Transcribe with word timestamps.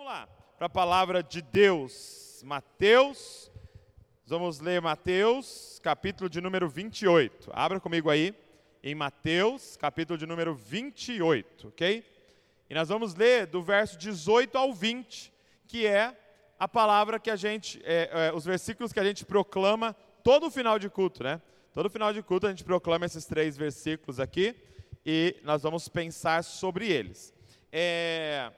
Vamos 0.00 0.14
lá, 0.14 0.28
para 0.56 0.66
a 0.66 0.70
palavra 0.70 1.22
de 1.22 1.42
Deus. 1.42 2.42
Mateus, 2.42 3.52
vamos 4.24 4.58
ler 4.58 4.80
Mateus, 4.80 5.78
capítulo 5.82 6.30
de 6.30 6.40
número 6.40 6.70
28. 6.70 7.50
Abra 7.52 7.78
comigo 7.78 8.08
aí, 8.08 8.34
em 8.82 8.94
Mateus, 8.94 9.76
capítulo 9.76 10.16
de 10.18 10.24
número 10.24 10.54
28, 10.54 11.68
ok? 11.68 12.02
E 12.70 12.74
nós 12.74 12.88
vamos 12.88 13.14
ler 13.14 13.46
do 13.46 13.62
verso 13.62 13.98
18 13.98 14.56
ao 14.56 14.72
20, 14.72 15.30
que 15.66 15.86
é 15.86 16.16
a 16.58 16.66
palavra 16.66 17.20
que 17.20 17.30
a 17.30 17.36
gente, 17.36 17.78
é, 17.84 18.28
é, 18.28 18.32
os 18.32 18.46
versículos 18.46 18.94
que 18.94 19.00
a 19.00 19.04
gente 19.04 19.26
proclama 19.26 19.94
todo 20.24 20.50
final 20.50 20.78
de 20.78 20.88
culto, 20.88 21.22
né? 21.22 21.42
Todo 21.74 21.90
final 21.90 22.10
de 22.10 22.22
culto 22.22 22.46
a 22.46 22.50
gente 22.50 22.64
proclama 22.64 23.04
esses 23.04 23.26
três 23.26 23.54
versículos 23.54 24.18
aqui 24.18 24.56
e 25.04 25.36
nós 25.42 25.62
vamos 25.62 25.90
pensar 25.90 26.42
sobre 26.42 26.90
eles. 26.90 27.34
É, 27.70 28.50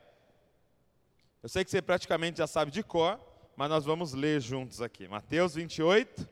eu 1.42 1.48
sei 1.48 1.64
que 1.64 1.70
você 1.70 1.82
praticamente 1.82 2.38
já 2.38 2.46
sabe 2.46 2.70
de 2.70 2.82
cor, 2.82 3.18
mas 3.56 3.68
nós 3.68 3.84
vamos 3.84 4.12
ler 4.12 4.40
juntos 4.40 4.80
aqui. 4.80 5.08
Mateus 5.08 5.54
28, 5.54 6.28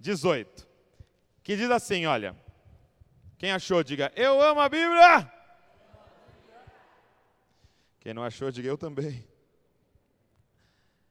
18. 0.00 0.66
Que 1.42 1.56
diz 1.56 1.70
assim: 1.70 2.06
olha. 2.06 2.34
Quem 3.38 3.52
achou, 3.52 3.82
diga, 3.84 4.10
eu 4.16 4.40
amo 4.40 4.60
a 4.60 4.68
Bíblia. 4.68 5.30
Quem 8.00 8.14
não 8.14 8.24
achou, 8.24 8.50
diga, 8.50 8.68
eu 8.68 8.78
também. 8.78 9.28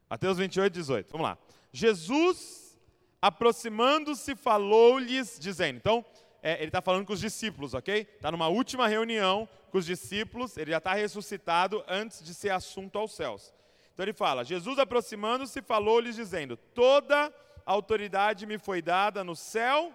Mateus 0.10 0.38
28, 0.38 0.74
18. 0.74 1.12
Vamos 1.12 1.28
lá. 1.28 1.38
Jesus, 1.72 2.80
aproximando-se, 3.22 4.36
falou-lhes, 4.36 5.38
dizendo. 5.40 5.78
Então, 5.78 6.04
é, 6.46 6.58
ele 6.58 6.68
está 6.68 6.80
falando 6.80 7.08
com 7.08 7.14
os 7.14 7.20
discípulos, 7.20 7.74
ok? 7.74 8.02
Está 8.02 8.32
numa 8.32 8.48
última 8.48 8.88
reunião 8.88 9.50
com 9.72 9.80
os 9.80 9.86
discípulos, 9.88 10.56
ele 10.58 10.70
já 10.70 10.78
está 10.78 10.94
ressuscitado 10.94 11.84
antes 11.88 12.24
de 12.24 12.36
ser 12.36 12.52
assunto 12.52 13.00
aos 13.00 13.16
céus. 13.16 13.52
Então 13.92 14.04
ele 14.06 14.14
fala: 14.14 14.46
Jesus 14.46 14.78
aproximando-se, 14.78 15.60
falou-lhes, 15.64 16.16
dizendo: 16.16 16.56
Toda 16.56 17.34
autoridade 17.66 18.46
me 18.46 18.60
foi 18.60 18.80
dada 18.80 19.24
no 19.24 19.36
céu 19.36 19.92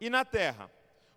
e 0.00 0.10
na 0.10 0.24
terra. 0.24 0.68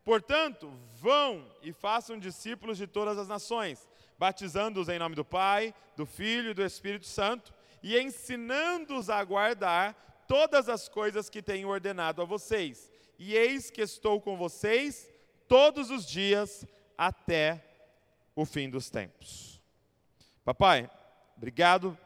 Portanto, 0.03 0.71
vão 1.01 1.51
e 1.63 1.73
façam 1.73 2.19
discípulos 2.19 2.77
de 2.77 2.85
todas 2.85 3.17
as 3.17 3.27
nações, 3.27 3.89
batizando-os 4.19 4.87
em 4.87 4.99
nome 4.99 5.15
do 5.15 5.25
Pai, 5.25 5.73
do 5.97 6.05
Filho 6.05 6.51
e 6.51 6.53
do 6.53 6.63
Espírito 6.63 7.07
Santo, 7.07 7.51
e 7.81 7.99
ensinando-os 7.99 9.09
a 9.09 9.23
guardar 9.23 10.25
todas 10.27 10.69
as 10.69 10.87
coisas 10.87 11.27
que 11.27 11.41
tenho 11.41 11.69
ordenado 11.69 12.21
a 12.21 12.25
vocês. 12.25 12.93
E 13.17 13.35
eis 13.35 13.69
que 13.69 13.81
estou 13.81 14.19
com 14.19 14.35
vocês 14.37 15.09
todos 15.47 15.89
os 15.89 16.05
dias 16.05 16.65
até 16.97 17.63
o 18.35 18.45
fim 18.45 18.69
dos 18.69 18.89
tempos. 18.89 19.61
Papai, 20.43 20.89
obrigado 21.37 21.97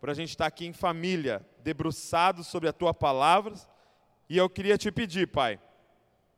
por 0.00 0.10
a 0.10 0.14
gente 0.14 0.30
estar 0.30 0.46
aqui 0.46 0.66
em 0.66 0.72
família, 0.72 1.46
debruçado 1.62 2.42
sobre 2.42 2.68
a 2.68 2.72
tua 2.72 2.92
palavra. 2.92 3.54
E 4.28 4.36
eu 4.36 4.48
queria 4.48 4.78
te 4.78 4.90
pedir, 4.90 5.28
Pai, 5.28 5.60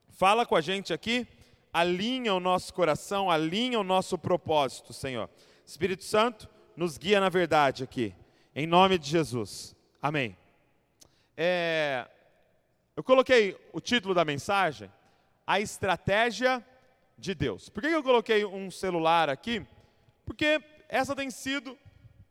fala 0.09 0.45
com 0.45 0.57
a 0.57 0.61
gente 0.61 0.93
aqui, 0.93 1.27
alinha 1.73 2.35
o 2.35 2.41
nosso 2.41 2.75
coração, 2.75 3.31
alinha 3.31 3.79
o 3.79 3.85
nosso 3.85 4.19
propósito, 4.19 4.93
Senhor. 4.93 5.31
Espírito 5.65 6.05
Santo, 6.05 6.49
nos 6.77 6.99
guia 6.99 7.21
na 7.21 7.29
verdade 7.29 7.83
aqui, 7.83 8.15
em 8.55 8.67
nome 8.67 8.99
de 8.99 9.09
Jesus. 9.09 9.75
Amém. 10.01 10.37
É, 11.37 12.09
eu 12.97 13.05
coloquei 13.05 13.55
o 13.75 13.81
título 13.81 14.15
da 14.15 14.25
mensagem, 14.25 14.91
A 15.47 15.61
Estratégia 15.61 16.67
de 17.19 17.35
Deus. 17.35 17.69
Por 17.69 17.83
que 17.83 17.89
eu 17.89 18.03
coloquei 18.03 18.43
um 18.47 18.71
celular 18.71 19.29
aqui? 19.29 19.67
Porque 20.25 20.63
essa 20.89 21.15
tem 21.15 21.31
sido 21.31 21.79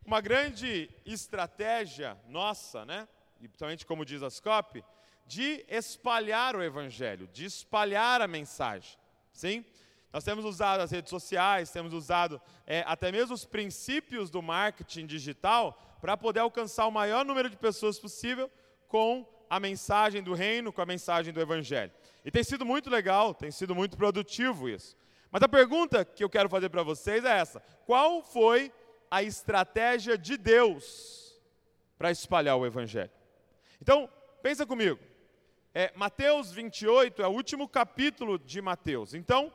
uma 0.03 0.19
grande 0.19 0.89
estratégia 1.05 2.17
nossa, 2.27 2.83
né? 2.83 3.07
E 3.39 3.47
principalmente 3.47 3.85
como 3.85 4.03
diz 4.03 4.23
a 4.23 4.29
SCOP, 4.31 4.83
de 5.27 5.63
espalhar 5.69 6.55
o 6.55 6.63
evangelho, 6.63 7.27
de 7.27 7.45
espalhar 7.45 8.19
a 8.19 8.27
mensagem. 8.27 8.97
Sim? 9.31 9.63
Nós 10.11 10.23
temos 10.23 10.45
usado 10.45 10.81
as 10.81 10.89
redes 10.89 11.11
sociais, 11.11 11.69
temos 11.69 11.93
usado 11.93 12.41
é, 12.65 12.83
até 12.87 13.11
mesmo 13.11 13.35
os 13.35 13.45
princípios 13.45 14.31
do 14.31 14.41
marketing 14.41 15.05
digital 15.05 15.79
para 16.01 16.17
poder 16.17 16.39
alcançar 16.39 16.87
o 16.87 16.91
maior 16.91 17.23
número 17.23 17.51
de 17.51 17.57
pessoas 17.57 17.99
possível 17.99 18.49
com 18.87 19.27
a 19.49 19.59
mensagem 19.59 20.21
do 20.21 20.33
reino, 20.33 20.71
com 20.71 20.81
a 20.81 20.85
mensagem 20.85 21.33
do 21.33 21.41
evangelho. 21.41 21.91
E 22.23 22.31
tem 22.31 22.43
sido 22.43 22.65
muito 22.65 22.89
legal, 22.89 23.33
tem 23.33 23.51
sido 23.51 23.75
muito 23.75 23.95
produtivo 23.97 24.67
isso. 24.67 24.97
Mas 25.31 25.43
a 25.43 25.49
pergunta 25.49 26.05
que 26.05 26.23
eu 26.23 26.29
quero 26.29 26.49
fazer 26.49 26.69
para 26.69 26.83
vocês 26.83 27.23
é 27.25 27.37
essa: 27.37 27.59
qual 27.85 28.21
foi 28.21 28.71
a 29.09 29.21
estratégia 29.21 30.17
de 30.17 30.37
Deus 30.37 31.39
para 31.97 32.11
espalhar 32.11 32.57
o 32.57 32.65
evangelho? 32.65 33.11
Então, 33.81 34.09
pensa 34.41 34.65
comigo. 34.65 34.99
É, 35.73 35.91
Mateus 35.95 36.51
28 36.51 37.21
é 37.21 37.27
o 37.27 37.31
último 37.31 37.67
capítulo 37.67 38.39
de 38.39 38.61
Mateus. 38.61 39.13
Então, 39.13 39.51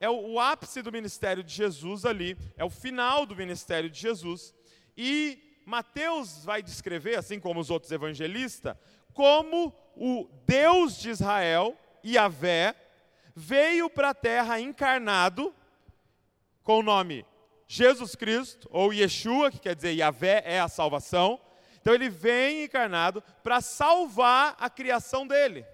é 0.00 0.08
o, 0.08 0.34
o 0.34 0.40
ápice 0.40 0.82
do 0.82 0.92
ministério 0.92 1.42
de 1.42 1.52
Jesus 1.52 2.04
ali, 2.04 2.36
é 2.56 2.64
o 2.64 2.70
final 2.70 3.26
do 3.26 3.34
ministério 3.34 3.90
de 3.90 3.98
Jesus. 3.98 4.54
E 4.96 5.60
Mateus 5.66 6.44
vai 6.44 6.62
descrever, 6.62 7.16
assim 7.16 7.40
como 7.40 7.58
os 7.58 7.70
outros 7.70 7.90
evangelistas, 7.90 8.76
como 9.14 9.72
o 9.96 10.28
Deus 10.44 10.98
de 10.98 11.10
Israel 11.10 11.78
Yahvé, 12.04 12.74
veio 13.34 13.88
para 13.88 14.10
a 14.10 14.14
terra 14.14 14.60
encarnado, 14.60 15.54
com 16.62 16.80
o 16.80 16.82
nome 16.82 17.24
Jesus 17.66 18.14
Cristo, 18.14 18.68
ou 18.70 18.92
Yeshua, 18.92 19.50
que 19.50 19.58
quer 19.58 19.74
dizer 19.74 19.92
Yahvé 19.92 20.42
é 20.44 20.60
a 20.60 20.68
salvação. 20.68 21.40
Então 21.80 21.94
ele 21.94 22.08
vem 22.08 22.64
encarnado 22.64 23.22
para 23.42 23.60
salvar 23.60 24.56
a 24.58 24.68
criação 24.68 25.26
dele. 25.26 25.66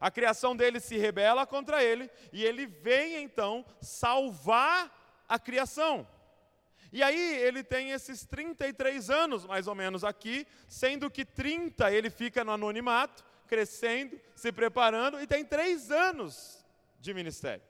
A 0.00 0.10
criação 0.10 0.54
dele 0.54 0.80
se 0.80 0.96
rebela 0.98 1.46
contra 1.46 1.82
ele, 1.82 2.10
e 2.32 2.44
ele 2.44 2.66
vem 2.66 3.22
então 3.22 3.64
salvar 3.80 5.24
a 5.28 5.38
criação. 5.38 6.06
E 6.92 7.02
aí 7.02 7.36
ele 7.38 7.62
tem 7.62 7.90
esses 7.90 8.24
33 8.24 9.10
anos, 9.10 9.44
mais 9.44 9.66
ou 9.66 9.74
menos, 9.74 10.04
aqui, 10.04 10.46
sendo 10.68 11.10
que 11.10 11.24
30 11.24 11.90
ele 11.90 12.10
fica 12.10 12.44
no 12.44 12.52
anonimato, 12.52 13.24
crescendo, 13.46 14.18
se 14.34 14.52
preparando, 14.52 15.20
e 15.20 15.26
tem 15.26 15.44
três 15.44 15.90
anos 15.90 16.64
de 17.00 17.12
ministério. 17.14 17.62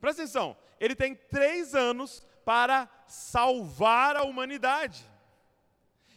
Presta 0.00 0.22
atenção, 0.22 0.56
ele 0.78 0.94
tem 0.94 1.14
três 1.14 1.74
anos 1.74 2.22
para 2.44 2.88
salvar 3.06 4.16
a 4.16 4.22
humanidade. 4.22 5.04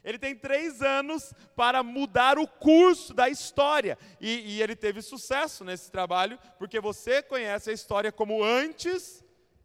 Ele 0.04 0.18
tem 0.18 0.36
três 0.36 0.82
anos 0.82 1.34
para 1.56 1.84
mudar 1.84 2.40
o 2.40 2.48
curso 2.48 3.14
da 3.14 3.30
história. 3.30 3.98
E, 4.20 4.56
e, 4.56 4.62
ele 4.62 4.76
teve 4.76 5.02
sucesso 5.02 5.64
nesse 5.64 5.92
trabalho, 5.92 6.40
porque 6.58 6.80
você 6.80 7.22
conhece 7.22 7.70
a 7.70 7.74
história 7.74 8.12
como 8.12 8.44
antes 8.44 9.24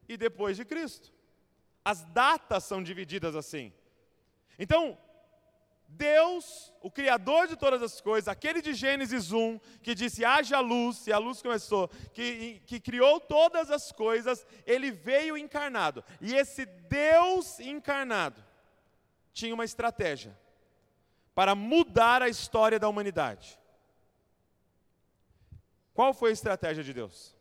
e 0.09 0.17
depois 0.17 0.57
de 0.57 0.65
Cristo. 0.65 1.16
As 1.87 2.03
datas 2.03 2.65
são 2.65 2.83
divididas 2.83 3.37
assim. 3.37 3.73
Então, 4.59 4.99
Deus, 5.87 6.75
o 6.83 6.91
Criador 6.91 7.47
de 7.47 7.55
todas 7.55 7.81
as 7.81 8.01
coisas, 8.01 8.27
aquele 8.27 8.61
de 8.61 8.75
Gênesis 8.75 9.31
1, 9.31 9.61
que 9.85 9.95
disse 9.95 10.25
haja 10.25 10.59
luz, 10.59 11.07
e 11.07 11.13
a 11.13 11.19
luz 11.19 11.41
começou, 11.41 11.87
que, 12.13 12.61
que 12.67 12.81
criou 12.81 13.21
todas 13.21 13.71
as 13.71 13.93
coisas, 13.93 14.45
ele 14.67 14.91
veio 14.91 15.39
encarnado. 15.39 16.03
E 16.21 16.35
esse 16.35 16.67
Deus 16.67 17.61
encarnado 17.61 18.45
tinha 19.33 19.55
uma 19.55 19.65
estratégia 19.65 20.37
para 21.37 21.55
mudar 21.55 22.21
a 22.21 22.29
história 22.29 22.81
da 22.81 22.89
humanidade. 22.89 23.61
Qual 25.95 26.13
foi 26.13 26.31
a 26.31 26.33
estratégia 26.33 26.83
de 26.83 26.93
Deus? 26.93 27.33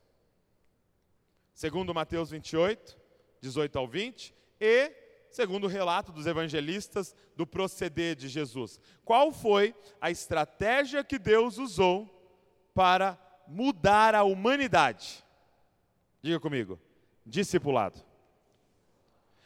Segundo 1.51 1.95
Mateus 1.95 2.29
28, 2.29 3.04
18 3.45 3.78
ao 3.78 3.88
20, 3.88 4.33
e 4.59 4.91
segundo 5.29 5.66
o 5.66 5.69
relato 5.69 6.11
dos 6.11 6.25
evangelistas 6.25 7.16
do 7.35 7.46
proceder 7.46 8.16
de 8.16 8.28
Jesus. 8.28 8.79
Qual 9.03 9.31
foi 9.31 9.75
a 10.02 10.09
estratégia 10.09 11.03
que 11.03 11.20
Deus 11.20 11.59
usou 11.59 12.09
para 12.73 13.20
mudar 13.47 14.16
a 14.16 14.23
humanidade? 14.23 15.23
Diga 16.23 16.40
comigo: 16.40 16.79
discipulado. 17.23 18.03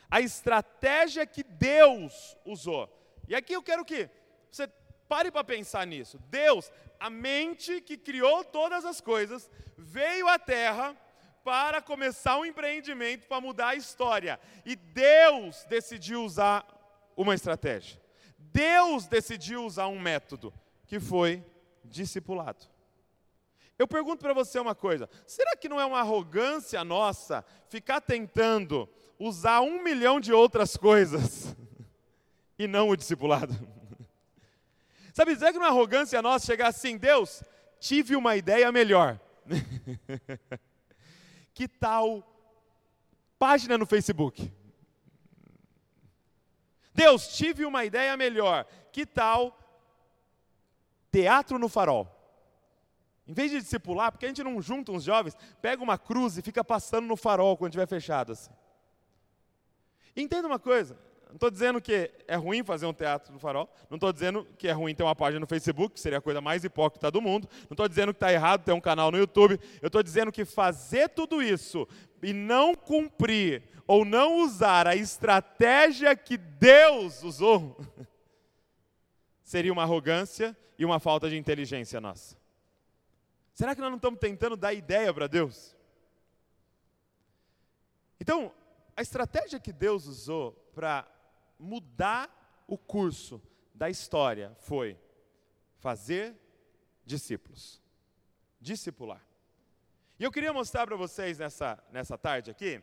A 0.10 0.22
estratégia 0.22 1.26
que 1.26 1.44
Deus 1.44 2.38
usou. 2.46 2.90
E 3.28 3.36
aqui 3.36 3.54
eu 3.54 3.62
quero 3.62 3.84
que 3.84 4.10
você 4.50 4.66
pare 5.10 5.30
para 5.30 5.44
pensar 5.44 5.86
nisso. 5.86 6.18
Deus, 6.30 6.72
a 7.00 7.10
mente 7.10 7.82
que 7.82 7.98
criou 7.98 8.46
todas 8.46 8.86
as 8.86 9.02
coisas, 9.02 9.52
veio 9.78 10.28
à 10.30 10.40
terra 10.40 10.98
para 11.44 11.82
começar 11.82 12.38
um 12.38 12.46
empreendimento 12.46 13.28
para 13.28 13.42
mudar 13.42 13.70
a 13.70 13.76
história. 13.76 14.40
E 14.66 14.76
Deus 14.76 15.66
decidiu 15.70 16.24
usar 16.24 16.66
uma 17.16 17.34
estratégia. 17.34 18.00
Deus 18.38 19.08
decidiu 19.08 19.66
usar 19.66 19.88
um 19.88 20.00
método 20.00 20.54
que 20.88 21.00
foi 21.00 21.44
discipulado. 21.84 22.66
Eu 23.78 23.88
pergunto 23.88 24.22
para 24.22 24.34
você 24.34 24.60
uma 24.60 24.76
coisa: 24.76 25.10
será 25.26 25.56
que 25.56 25.70
não 25.70 25.80
é 25.80 25.86
uma 25.86 26.00
arrogância 26.00 26.84
nossa 26.84 27.46
ficar 27.70 28.02
tentando 28.02 28.90
usar 29.20 29.62
um 29.62 29.84
milhão 29.84 30.20
de 30.20 30.32
outras 30.32 30.78
coisas 30.78 31.56
e 32.58 32.68
não 32.68 32.90
o 32.90 32.96
discipulado. 32.96 33.54
Sabe, 35.14 35.36
será 35.36 35.52
que 35.52 35.60
não 35.60 35.66
é 35.66 35.70
arrogância 35.70 36.22
nossa 36.22 36.46
chegar 36.46 36.68
assim, 36.68 36.98
Deus, 36.98 37.44
tive 37.80 38.16
uma 38.16 38.36
ideia 38.36 38.72
melhor. 38.72 39.20
que 41.60 41.68
tal 41.68 42.24
página 43.38 43.78
no 43.78 43.86
Facebook? 43.86 44.50
Deus, 46.94 47.28
tive 47.36 47.66
uma 47.66 47.84
ideia 47.84 48.16
melhor. 48.16 48.66
Que 48.94 49.06
tal 49.06 49.60
teatro 51.12 51.60
no 51.60 51.68
farol? 51.68 52.08
Em 53.28 53.34
vez 53.34 53.52
de 53.52 53.60
discipular, 53.60 54.10
porque 54.10 54.26
a 54.26 54.30
gente 54.30 54.42
não 54.42 54.62
junta 54.62 54.94
uns 54.94 55.04
jovens, 55.04 55.36
pega 55.62 55.84
uma 55.84 55.98
cruz 55.98 56.38
e 56.38 56.42
fica 56.42 56.64
passando 56.64 57.08
no 57.08 57.18
farol 57.18 57.58
quando 57.58 57.72
estiver 57.72 57.88
fechado 57.88 58.32
assim. 58.32 58.54
Entenda 60.16 60.48
uma 60.48 60.60
coisa, 60.60 60.98
não 61.30 61.36
estou 61.36 61.52
dizendo 61.52 61.80
que 61.80 62.12
é 62.28 62.36
ruim 62.36 62.64
fazer 62.64 62.88
um 62.88 62.94
teatro 62.94 63.32
no 63.32 63.40
farol, 63.40 63.72
não 63.88 63.98
estou 63.98 64.12
dizendo 64.12 64.48
que 64.58 64.68
é 64.68 64.72
ruim 64.72 64.96
ter 64.96 65.04
uma 65.04 65.16
página 65.16 65.40
no 65.40 65.46
Facebook, 65.46 65.94
que 65.94 66.00
seria 66.00 66.18
a 66.18 66.22
coisa 66.22 66.42
mais 66.42 66.64
hipócrita 66.64 67.12
do 67.12 67.22
mundo, 67.22 67.48
não 67.70 67.76
estou 67.76 67.88
dizendo 67.88 68.12
que 68.12 68.18
está 68.18 68.34
errado 68.34 68.64
ter 68.64 68.72
um 68.72 68.82
canal 68.82 69.12
no 69.12 69.18
YouTube, 69.18 69.60
eu 69.80 69.88
estou 69.88 70.02
dizendo 70.02 70.32
que 70.32 70.44
fazer 70.44 71.10
tudo 71.10 71.42
isso 71.42 71.88
e 72.24 72.34
não 72.34 72.74
cumprir 72.74 73.62
ou 73.86 74.04
não 74.04 74.40
usar 74.40 74.88
a 74.88 74.96
estratégia 74.96 76.16
que 76.16 76.36
Deus 76.36 77.22
usou, 77.22 77.80
seria 79.44 79.72
uma 79.72 79.84
arrogância 79.84 80.58
e 80.80 80.84
uma 80.84 81.00
falta 81.00 81.30
de 81.30 81.38
inteligência 81.38 82.02
nossa. 82.02 82.36
Será 83.54 83.76
que 83.76 83.82
nós 83.82 83.92
não 83.92 83.98
estamos 83.98 84.20
tentando 84.20 84.58
dar 84.58 84.74
ideia 84.74 85.14
para 85.14 85.28
Deus? 85.28 85.76
Então, 88.20 88.52
a 88.98 89.02
estratégia 89.02 89.60
que 89.60 89.72
Deus 89.72 90.08
usou 90.08 90.54
para 90.74 91.06
mudar 91.60 92.64
o 92.66 92.78
curso 92.78 93.42
da 93.76 93.90
história 93.90 94.56
foi 94.60 94.98
fazer 95.78 96.36
discípulos, 97.06 97.82
discipular. 98.60 99.22
E 100.18 100.24
eu 100.24 100.32
queria 100.32 100.54
mostrar 100.54 100.88
para 100.88 100.96
vocês 100.96 101.40
nessa, 101.40 101.82
nessa 101.92 102.18
tarde 102.18 102.50
aqui, 102.52 102.82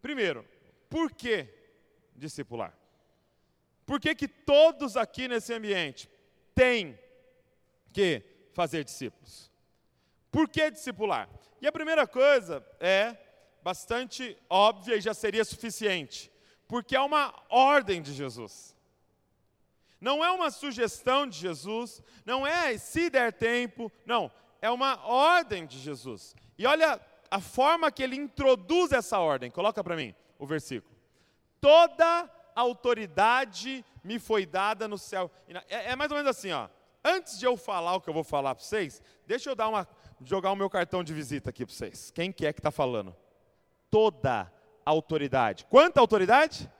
primeiro, 0.00 0.46
por 0.88 1.12
que 1.12 1.48
discipular? 2.14 2.76
Por 3.86 4.00
que, 4.00 4.14
que 4.14 4.28
todos 4.28 4.96
aqui 4.96 5.28
nesse 5.28 5.52
ambiente 5.52 6.08
têm 6.54 6.98
que 7.92 8.22
fazer 8.52 8.82
discípulos? 8.84 9.50
Por 10.30 10.48
que 10.48 10.70
discipular? 10.70 11.28
E 11.60 11.66
a 11.66 11.72
primeira 11.72 12.06
coisa 12.06 12.64
é 12.80 13.16
bastante 13.62 14.36
óbvia 14.48 14.96
e 14.96 15.00
já 15.00 15.14
seria 15.14 15.44
suficiente 15.44 16.32
porque 16.68 16.96
é 16.96 17.00
uma 17.00 17.34
ordem 17.48 18.00
de 18.02 18.12
Jesus. 18.12 18.74
Não 20.00 20.24
é 20.24 20.30
uma 20.30 20.50
sugestão 20.50 21.26
de 21.26 21.38
Jesus, 21.38 22.02
não 22.26 22.46
é 22.46 22.76
se 22.76 23.08
der 23.08 23.32
tempo, 23.32 23.90
não, 24.04 24.30
é 24.60 24.70
uma 24.70 25.02
ordem 25.06 25.66
de 25.66 25.78
Jesus. 25.78 26.34
E 26.58 26.66
olha 26.66 27.00
a 27.30 27.40
forma 27.40 27.90
que 27.90 28.02
ele 28.02 28.16
introduz 28.16 28.92
essa 28.92 29.18
ordem, 29.18 29.50
coloca 29.50 29.82
para 29.82 29.96
mim 29.96 30.14
o 30.38 30.46
versículo. 30.46 30.94
Toda 31.60 32.30
autoridade 32.54 33.84
me 34.02 34.18
foi 34.18 34.46
dada 34.46 34.86
no 34.86 34.98
céu. 34.98 35.30
É, 35.68 35.92
é, 35.92 35.96
mais 35.96 36.10
ou 36.10 36.16
menos 36.16 36.30
assim, 36.30 36.52
ó. 36.52 36.68
Antes 37.02 37.38
de 37.38 37.44
eu 37.44 37.56
falar 37.56 37.94
o 37.94 38.00
que 38.00 38.08
eu 38.08 38.14
vou 38.14 38.24
falar 38.24 38.54
para 38.54 38.64
vocês, 38.64 39.02
deixa 39.26 39.50
eu 39.50 39.54
dar 39.54 39.68
uma, 39.68 39.88
jogar 40.22 40.52
o 40.52 40.56
meu 40.56 40.70
cartão 40.70 41.02
de 41.02 41.12
visita 41.12 41.50
aqui 41.50 41.64
para 41.66 41.74
vocês. 41.74 42.10
Quem 42.10 42.30
que 42.30 42.46
é 42.46 42.52
que 42.52 42.60
está 42.60 42.70
falando? 42.70 43.14
Toda 43.90 44.52
autoridade. 44.84 45.66
Quanta 45.68 46.00
autoridade? 46.00 46.70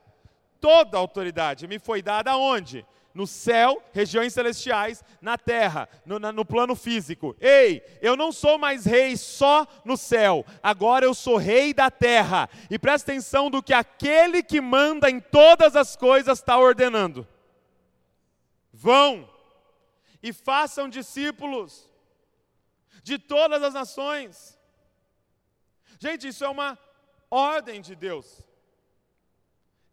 Toda 0.61 0.99
autoridade 0.99 1.67
me 1.67 1.79
foi 1.79 2.03
dada 2.03 2.33
aonde? 2.33 2.87
No 3.12 3.27
céu, 3.29 3.81
regiões 3.93 4.33
celestiais, 4.33 5.05
na 5.21 5.39
terra, 5.39 5.89
no, 6.05 6.19
na, 6.19 6.33
no 6.33 6.45
plano 6.45 6.75
físico. 6.75 7.37
Ei, 7.41 7.81
eu 8.03 8.17
não 8.17 8.33
sou 8.33 8.59
mais 8.59 8.85
rei 8.85 9.17
só 9.17 9.69
no 9.85 9.97
céu, 9.97 10.45
agora 10.61 11.05
eu 11.05 11.15
sou 11.15 11.37
rei 11.37 11.73
da 11.73 11.91
terra. 11.91 12.49
E 12.69 12.79
presta 12.79 13.12
atenção 13.12 13.49
do 13.51 13.62
que 13.62 13.73
aquele 13.73 14.43
que 14.43 14.61
manda 14.61 15.09
em 15.09 15.21
todas 15.21 15.77
as 15.77 15.95
coisas 15.95 16.39
está 16.39 16.59
ordenando. 16.59 17.27
Vão 18.73 19.31
e 20.21 20.33
façam 20.33 20.89
discípulos 20.89 21.89
de 23.03 23.19
todas 23.19 23.62
as 23.62 23.75
nações. 23.75 24.59
Gente, 25.99 26.29
isso 26.29 26.43
é 26.45 26.49
uma 26.49 26.79
ordem 27.35 27.81
de 27.81 27.95
Deus. 27.95 28.45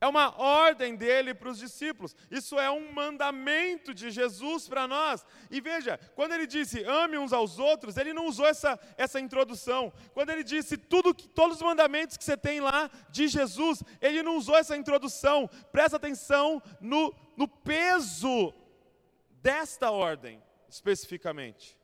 É 0.03 0.07
uma 0.07 0.35
ordem 0.41 0.95
dele 0.95 1.31
para 1.31 1.49
os 1.49 1.59
discípulos. 1.59 2.15
Isso 2.31 2.59
é 2.59 2.71
um 2.71 2.91
mandamento 2.91 3.93
de 3.93 4.09
Jesus 4.09 4.67
para 4.67 4.87
nós. 4.87 5.23
E 5.51 5.61
veja, 5.61 5.99
quando 6.15 6.31
ele 6.33 6.47
disse 6.47 6.83
ame 6.83 7.19
uns 7.19 7.31
aos 7.31 7.59
outros, 7.59 7.97
ele 7.97 8.11
não 8.11 8.25
usou 8.25 8.47
essa, 8.47 8.79
essa 8.97 9.19
introdução. 9.19 9.93
Quando 10.11 10.31
ele 10.31 10.43
disse 10.43 10.75
tudo 10.75 11.13
que, 11.13 11.29
todos 11.29 11.57
os 11.57 11.61
mandamentos 11.61 12.17
que 12.17 12.23
você 12.23 12.35
tem 12.35 12.59
lá 12.59 12.89
de 13.11 13.27
Jesus, 13.27 13.83
ele 14.01 14.23
não 14.23 14.37
usou 14.37 14.57
essa 14.57 14.75
introdução. 14.75 15.47
Presta 15.71 15.97
atenção 15.97 16.63
no, 16.79 17.13
no 17.37 17.47
peso 17.47 18.51
desta 19.39 19.91
ordem, 19.91 20.41
especificamente. 20.67 21.77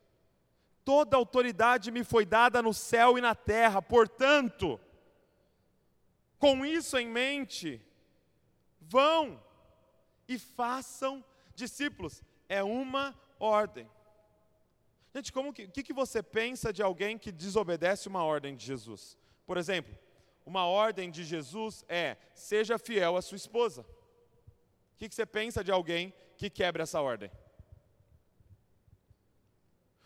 Toda 0.84 1.18
autoridade 1.18 1.92
me 1.92 2.04
foi 2.04 2.26
dada 2.26 2.64
no 2.64 2.74
céu 2.74 3.16
e 3.16 3.22
na 3.22 3.36
terra, 3.36 3.80
portanto, 3.80 4.80
com 6.40 6.66
isso 6.66 6.98
em 6.98 7.08
mente, 7.08 7.82
vão 8.80 9.42
e 10.28 10.38
façam 10.38 11.24
discípulos. 11.56 12.24
É 12.48 12.64
uma 12.64 13.16
ordem. 13.40 13.90
Gente, 15.14 15.32
como 15.32 15.52
que, 15.52 15.68
que 15.68 15.94
você 15.94 16.22
pensa 16.22 16.72
de 16.72 16.84
alguém 16.84 17.18
que 17.18 17.32
desobedece 17.32 18.08
uma 18.08 18.24
ordem 18.24 18.56
de 18.56 18.66
Jesus? 18.66 19.18
Por 19.46 19.58
exemplo, 19.58 19.98
uma 20.46 20.66
ordem 20.66 21.10
de 21.10 21.24
Jesus 21.24 21.84
é: 21.90 22.18
seja 22.34 22.78
fiel 22.78 23.18
à 23.18 23.22
sua 23.22 23.36
esposa. 23.36 23.82
O 23.82 24.98
que, 24.98 25.10
que 25.10 25.16
você 25.16 25.26
pensa 25.26 25.64
de 25.64 25.72
alguém 25.72 26.14
que 26.38 26.50
quebra 26.50 26.84
essa 26.84 27.02
ordem? 27.02 27.32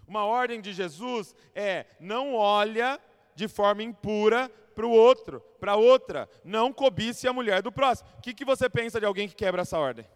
Uma 0.07 0.25
ordem 0.25 0.62
de 0.62 0.74
Jesus 0.74 1.36
é: 1.54 1.86
não 2.00 2.36
olha 2.36 3.00
de 3.36 3.48
forma 3.48 3.83
impura 3.83 4.51
para 4.81 4.88
o 4.88 4.92
outro, 4.92 5.42
para 5.60 5.75
outra. 5.75 6.30
Não 6.44 6.74
cobice 6.74 7.28
a 7.28 7.33
mulher 7.33 7.62
do 7.62 7.72
próximo. 7.72 8.10
O 8.18 8.22
que, 8.22 8.33
que 8.33 8.44
você 8.44 8.68
pensa 8.68 9.00
de 9.00 9.06
alguém 9.06 9.28
que 9.28 9.36
quebra 9.36 9.62
essa 9.62 9.78
ordem? 9.78 10.07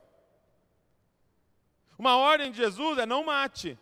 Uma 2.00 2.18
ordem 2.18 2.52
de 2.52 2.58
Jesus 2.58 2.98
é 2.98 3.06
não 3.06 3.24
mate. 3.24 3.78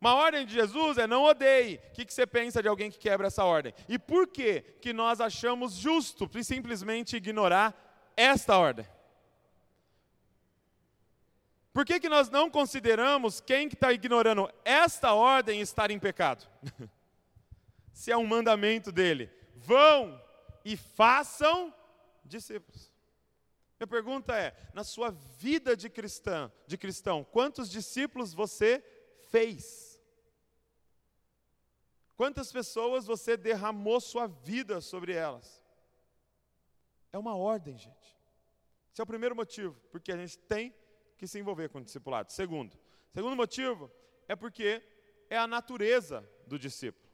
Uma 0.00 0.14
ordem 0.14 0.44
de 0.44 0.52
Jesus 0.52 0.98
é 0.98 1.06
não 1.06 1.22
odeie. 1.22 1.76
O 1.76 1.92
que, 1.92 2.04
que 2.04 2.12
você 2.12 2.26
pensa 2.26 2.60
de 2.60 2.66
alguém 2.66 2.90
que 2.90 2.98
quebra 2.98 3.28
essa 3.28 3.44
ordem? 3.44 3.72
E 3.88 4.00
por 4.00 4.26
que, 4.26 4.62
que 4.80 4.92
nós 4.92 5.20
achamos 5.20 5.74
justo 5.74 6.28
simplesmente 6.42 7.16
ignorar 7.16 8.12
esta 8.16 8.58
ordem? 8.58 8.86
Por 11.72 11.86
que, 11.86 12.00
que 12.00 12.08
nós 12.08 12.28
não 12.28 12.50
consideramos 12.50 13.40
quem 13.40 13.68
que 13.68 13.74
está 13.74 13.92
ignorando 13.92 14.52
esta 14.64 15.14
ordem 15.14 15.60
estar 15.60 15.92
em 15.92 16.00
pecado? 16.00 16.48
Se 17.94 18.10
é 18.10 18.16
um 18.16 18.26
mandamento 18.26 18.90
dele 18.90 19.30
vão 19.64 20.22
e 20.64 20.76
façam 20.76 21.74
discípulos. 22.24 22.92
Minha 23.78 23.86
pergunta 23.86 24.36
é: 24.36 24.56
na 24.72 24.84
sua 24.84 25.10
vida 25.10 25.76
de 25.76 25.90
cristã, 25.90 26.52
de 26.66 26.78
cristão, 26.78 27.24
quantos 27.24 27.68
discípulos 27.68 28.32
você 28.32 28.84
fez? 29.30 30.00
Quantas 32.16 32.52
pessoas 32.52 33.06
você 33.06 33.36
derramou 33.36 34.00
sua 34.00 34.28
vida 34.28 34.80
sobre 34.80 35.12
elas? 35.12 35.62
É 37.12 37.18
uma 37.18 37.36
ordem, 37.36 37.76
gente. 37.76 38.16
Esse 38.92 39.00
é 39.00 39.04
o 39.04 39.06
primeiro 39.06 39.34
motivo, 39.34 39.74
porque 39.90 40.12
a 40.12 40.16
gente 40.16 40.38
tem 40.38 40.74
que 41.16 41.26
se 41.26 41.38
envolver 41.38 41.68
com 41.68 41.78
o 41.78 41.84
discipulado. 41.84 42.30
Segundo, 42.30 42.78
segundo 43.12 43.34
motivo 43.34 43.90
é 44.28 44.36
porque 44.36 44.82
é 45.28 45.36
a 45.36 45.46
natureza 45.46 46.28
do 46.46 46.58
discípulo. 46.58 47.10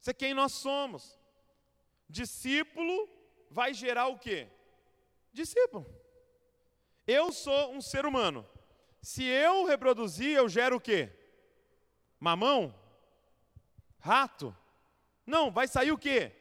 Isso 0.00 0.10
é 0.10 0.14
quem 0.14 0.32
nós 0.32 0.52
somos. 0.52 1.18
Discípulo 2.08 3.08
vai 3.50 3.74
gerar 3.74 4.08
o 4.08 4.18
quê? 4.18 4.48
Discípulo. 5.32 5.86
Eu 7.06 7.32
sou 7.32 7.72
um 7.72 7.80
ser 7.80 8.06
humano. 8.06 8.46
Se 9.00 9.24
eu 9.24 9.64
reproduzir, 9.64 10.36
eu 10.36 10.48
gero 10.48 10.76
o 10.76 10.80
quê? 10.80 11.10
Mamão? 12.18 12.74
Rato? 13.98 14.56
Não, 15.24 15.50
vai 15.50 15.68
sair 15.68 15.92
o 15.92 15.98
quê? 15.98 16.32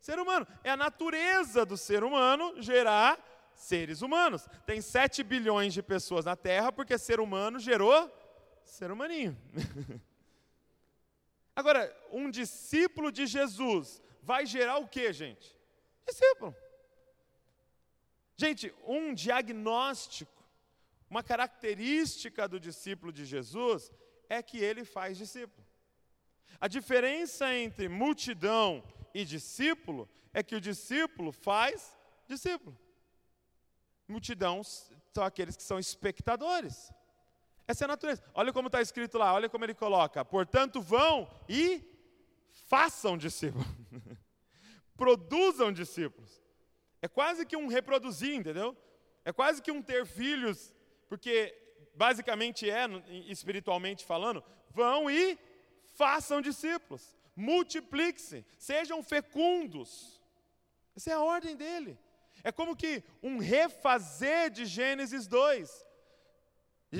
Ser 0.00 0.18
humano. 0.18 0.46
É 0.62 0.70
a 0.70 0.76
natureza 0.76 1.64
do 1.64 1.76
ser 1.76 2.04
humano 2.04 2.60
gerar 2.60 3.18
seres 3.54 4.02
humanos. 4.02 4.46
Tem 4.66 4.80
7 4.80 5.22
bilhões 5.22 5.72
de 5.72 5.82
pessoas 5.82 6.24
na 6.24 6.36
Terra 6.36 6.70
porque 6.72 6.98
ser 6.98 7.20
humano 7.20 7.58
gerou 7.58 8.12
ser 8.64 8.90
humaninho. 8.90 9.36
Agora, 11.56 11.94
um 12.10 12.30
discípulo 12.30 13.12
de 13.12 13.26
Jesus 13.26 14.02
vai 14.30 14.46
gerar 14.46 14.78
o 14.78 14.88
que, 14.88 15.12
gente? 15.12 15.46
Discípulo. 16.06 16.54
Gente, 18.36 18.74
um 18.84 19.14
diagnóstico, 19.14 20.42
uma 21.08 21.22
característica 21.22 22.48
do 22.48 22.58
discípulo 22.58 23.12
de 23.12 23.24
Jesus 23.24 23.92
é 24.28 24.42
que 24.42 24.58
ele 24.58 24.84
faz 24.84 25.16
discípulo. 25.16 25.64
A 26.60 26.66
diferença 26.66 27.52
entre 27.54 27.88
multidão 27.88 28.82
e 29.12 29.24
discípulo 29.24 30.08
é 30.32 30.42
que 30.42 30.56
o 30.56 30.60
discípulo 30.60 31.30
faz 31.30 31.96
discípulo. 32.26 32.76
Multidão 34.08 34.62
são 34.64 35.24
aqueles 35.24 35.56
que 35.56 35.62
são 35.62 35.78
espectadores. 35.78 36.92
Essa 37.66 37.84
é 37.84 37.86
a 37.86 37.88
natureza. 37.88 38.22
Olha 38.34 38.52
como 38.52 38.68
está 38.68 38.80
escrito 38.80 39.16
lá, 39.16 39.32
olha 39.32 39.48
como 39.48 39.64
ele 39.64 39.74
coloca. 39.74 40.24
Portanto, 40.24 40.80
vão 40.80 41.30
e 41.48 41.93
façam 42.66 43.16
discípulos. 43.16 43.66
Produzam 44.96 45.72
discípulos. 45.72 46.42
É 47.02 47.08
quase 47.08 47.44
que 47.44 47.56
um 47.56 47.66
reproduzir, 47.66 48.34
entendeu? 48.34 48.76
É 49.24 49.32
quase 49.32 49.60
que 49.60 49.70
um 49.70 49.82
ter 49.82 50.06
filhos, 50.06 50.72
porque 51.08 51.54
basicamente 51.94 52.68
é, 52.68 52.86
espiritualmente 53.26 54.04
falando, 54.04 54.42
vão 54.70 55.10
e 55.10 55.38
façam 55.96 56.40
discípulos. 56.40 57.16
Multipliquem-se, 57.36 58.44
sejam 58.58 59.02
fecundos. 59.02 60.20
Essa 60.96 61.10
é 61.10 61.14
a 61.14 61.20
ordem 61.20 61.56
dele. 61.56 61.98
É 62.42 62.52
como 62.52 62.76
que 62.76 63.02
um 63.22 63.38
refazer 63.38 64.50
de 64.50 64.64
Gênesis 64.64 65.26
2 65.26 65.84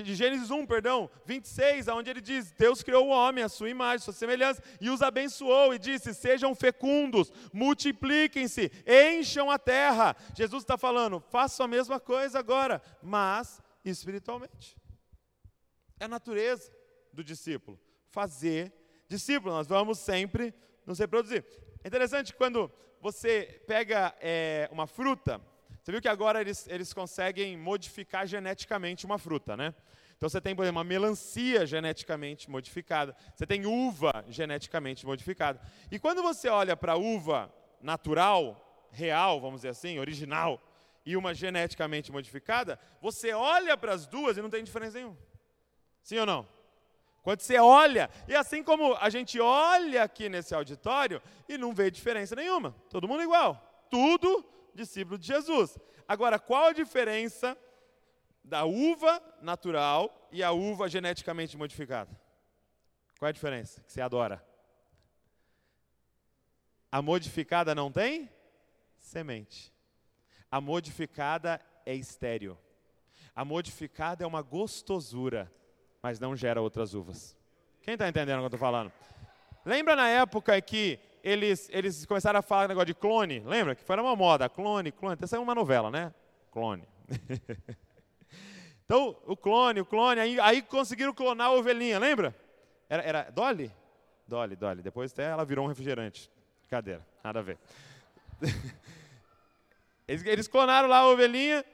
de 0.02 0.14
Gênesis 0.14 0.50
1, 0.50 0.66
perdão, 0.66 1.10
26, 1.26 1.88
onde 1.88 2.10
ele 2.10 2.20
diz: 2.20 2.52
Deus 2.52 2.82
criou 2.82 3.06
o 3.06 3.10
homem, 3.10 3.44
a 3.44 3.48
sua 3.48 3.68
imagem, 3.68 4.04
sua 4.04 4.12
semelhança, 4.12 4.62
e 4.80 4.90
os 4.90 5.02
abençoou, 5.02 5.74
e 5.74 5.78
disse: 5.78 6.14
Sejam 6.14 6.54
fecundos, 6.54 7.32
multipliquem-se, 7.52 8.70
encham 8.86 9.50
a 9.50 9.58
terra. 9.58 10.16
Jesus 10.34 10.62
está 10.62 10.76
falando: 10.76 11.20
façam 11.20 11.66
a 11.66 11.68
mesma 11.68 12.00
coisa 12.00 12.38
agora, 12.38 12.82
mas 13.02 13.62
espiritualmente. 13.84 14.76
É 16.00 16.06
a 16.06 16.08
natureza 16.08 16.72
do 17.12 17.22
discípulo, 17.22 17.78
fazer 18.08 18.72
discípulo, 19.08 19.54
nós 19.54 19.66
vamos 19.66 19.98
sempre 19.98 20.54
nos 20.86 20.98
reproduzir. 20.98 21.44
É 21.82 21.88
interessante 21.88 22.34
quando 22.34 22.70
você 23.00 23.62
pega 23.66 24.14
é, 24.20 24.68
uma 24.72 24.86
fruta, 24.86 25.40
você 25.84 25.92
viu 25.92 26.00
que 26.00 26.08
agora 26.08 26.40
eles, 26.40 26.66
eles 26.66 26.94
conseguem 26.94 27.58
modificar 27.58 28.26
geneticamente 28.26 29.04
uma 29.04 29.18
fruta, 29.18 29.54
né? 29.54 29.74
Então 30.16 30.30
você 30.30 30.40
tem, 30.40 30.56
por 30.56 30.62
exemplo, 30.62 30.78
uma 30.78 30.84
melancia 30.84 31.66
geneticamente 31.66 32.48
modificada, 32.48 33.14
você 33.34 33.46
tem 33.46 33.66
uva 33.66 34.24
geneticamente 34.26 35.04
modificada. 35.04 35.60
E 35.90 35.98
quando 35.98 36.22
você 36.22 36.48
olha 36.48 36.74
para 36.74 36.94
a 36.94 36.96
uva 36.96 37.52
natural, 37.82 38.88
real, 38.92 39.38
vamos 39.42 39.56
dizer 39.56 39.68
assim, 39.68 39.98
original, 39.98 40.58
e 41.04 41.18
uma 41.18 41.34
geneticamente 41.34 42.10
modificada, 42.10 42.80
você 42.98 43.34
olha 43.34 43.76
para 43.76 43.92
as 43.92 44.06
duas 44.06 44.38
e 44.38 44.40
não 44.40 44.48
tem 44.48 44.64
diferença 44.64 44.96
nenhuma. 44.96 45.18
Sim 46.02 46.16
ou 46.16 46.24
não? 46.24 46.48
Quando 47.22 47.42
você 47.42 47.58
olha, 47.58 48.08
e 48.26 48.34
assim 48.34 48.62
como 48.62 48.94
a 48.94 49.10
gente 49.10 49.38
olha 49.38 50.02
aqui 50.02 50.30
nesse 50.30 50.54
auditório 50.54 51.20
e 51.46 51.58
não 51.58 51.74
vê 51.74 51.90
diferença 51.90 52.34
nenhuma, 52.34 52.74
todo 52.88 53.06
mundo 53.06 53.22
igual, 53.22 53.86
tudo 53.90 54.53
discípulo 54.74 55.18
de 55.18 55.26
Jesus. 55.26 55.78
Agora, 56.06 56.38
qual 56.38 56.66
a 56.66 56.72
diferença 56.72 57.56
da 58.42 58.64
uva 58.64 59.22
natural 59.40 60.28
e 60.30 60.42
a 60.42 60.52
uva 60.52 60.88
geneticamente 60.88 61.56
modificada? 61.56 62.10
Qual 63.18 63.26
é 63.26 63.30
a 63.30 63.32
diferença 63.32 63.80
que 63.82 63.92
você 63.92 64.00
adora? 64.00 64.44
A 66.92 67.00
modificada 67.00 67.74
não 67.74 67.90
tem 67.90 68.30
semente. 68.98 69.72
A 70.50 70.60
modificada 70.60 71.60
é 71.84 71.94
estéreo. 71.94 72.58
A 73.34 73.44
modificada 73.44 74.22
é 74.22 74.26
uma 74.26 74.42
gostosura, 74.42 75.52
mas 76.00 76.20
não 76.20 76.36
gera 76.36 76.60
outras 76.60 76.94
uvas. 76.94 77.36
Quem 77.82 77.94
está 77.94 78.08
entendendo 78.08 78.36
o 78.36 78.40
que 78.42 78.44
eu 78.44 78.46
estou 78.46 78.60
falando? 78.60 78.92
Lembra 79.64 79.96
na 79.96 80.08
época 80.08 80.60
que 80.60 81.00
eles, 81.24 81.70
eles 81.72 82.04
começaram 82.04 82.38
a 82.38 82.42
falar 82.42 82.68
negócio 82.68 82.88
de 82.88 82.94
clone, 82.94 83.40
lembra? 83.40 83.74
Que 83.74 83.82
foi 83.82 83.98
uma 83.98 84.14
moda, 84.14 84.46
clone, 84.46 84.92
clone, 84.92 85.14
até 85.14 85.26
saiu 85.26 85.42
uma 85.42 85.54
novela, 85.54 85.90
né? 85.90 86.12
Clone. 86.52 86.86
então, 88.84 89.16
o 89.24 89.34
clone, 89.34 89.80
o 89.80 89.86
clone, 89.86 90.20
aí, 90.20 90.38
aí 90.38 90.60
conseguiram 90.60 91.14
clonar 91.14 91.46
a 91.46 91.52
ovelhinha, 91.52 91.98
lembra? 91.98 92.36
Era, 92.90 93.02
era 93.02 93.30
Dolly? 93.30 93.72
Dolly, 94.28 94.54
Dolly. 94.54 94.82
Depois 94.82 95.12
até 95.12 95.24
ela 95.24 95.46
virou 95.46 95.64
um 95.64 95.68
refrigerante. 95.68 96.30
Cadeira, 96.68 97.04
nada 97.24 97.38
a 97.38 97.42
ver. 97.42 97.58
eles, 100.06 100.26
eles 100.26 100.46
clonaram 100.46 100.90
lá 100.90 100.98
a 100.98 101.08
ovelhinha, 101.08 101.64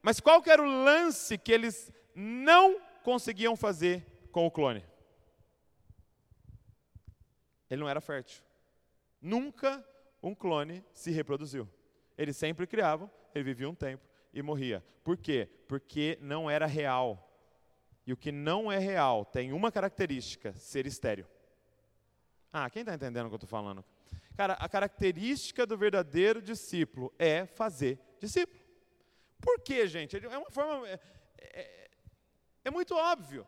mas 0.00 0.20
qual 0.20 0.40
que 0.40 0.48
era 0.48 0.62
o 0.62 0.84
lance 0.84 1.36
que 1.36 1.52
eles 1.52 1.92
não 2.14 2.80
conseguiam 3.04 3.56
fazer 3.56 4.06
com 4.32 4.46
o 4.46 4.50
clone? 4.50 4.82
Ele 7.68 7.82
não 7.82 7.88
era 7.90 8.00
fértil. 8.00 8.45
Nunca 9.26 9.84
um 10.22 10.36
clone 10.36 10.84
se 10.94 11.10
reproduziu. 11.10 11.68
Eles 12.16 12.36
sempre 12.36 12.64
criavam, 12.64 13.10
ele 13.34 13.42
vivia 13.42 13.68
um 13.68 13.74
tempo 13.74 14.08
e 14.32 14.40
morria. 14.40 14.86
Por 15.02 15.16
quê? 15.16 15.50
Porque 15.66 16.16
não 16.20 16.48
era 16.48 16.64
real. 16.64 17.28
E 18.06 18.12
o 18.12 18.16
que 18.16 18.30
não 18.30 18.70
é 18.70 18.78
real 18.78 19.24
tem 19.24 19.52
uma 19.52 19.72
característica: 19.72 20.52
ser 20.56 20.86
estéreo. 20.86 21.26
Ah, 22.52 22.70
quem 22.70 22.82
está 22.82 22.94
entendendo 22.94 23.26
o 23.26 23.28
que 23.28 23.34
eu 23.34 23.38
estou 23.38 23.48
falando? 23.48 23.84
Cara, 24.36 24.52
a 24.52 24.68
característica 24.68 25.66
do 25.66 25.76
verdadeiro 25.76 26.40
discípulo 26.40 27.12
é 27.18 27.46
fazer 27.46 27.98
discípulo. 28.20 28.60
Por 29.40 29.58
quê, 29.58 29.88
gente? 29.88 30.24
É 30.24 30.38
uma 30.38 30.52
forma. 30.52 30.86
É, 30.86 31.00
é, 31.36 31.90
é 32.66 32.70
muito 32.70 32.94
óbvio. 32.94 33.44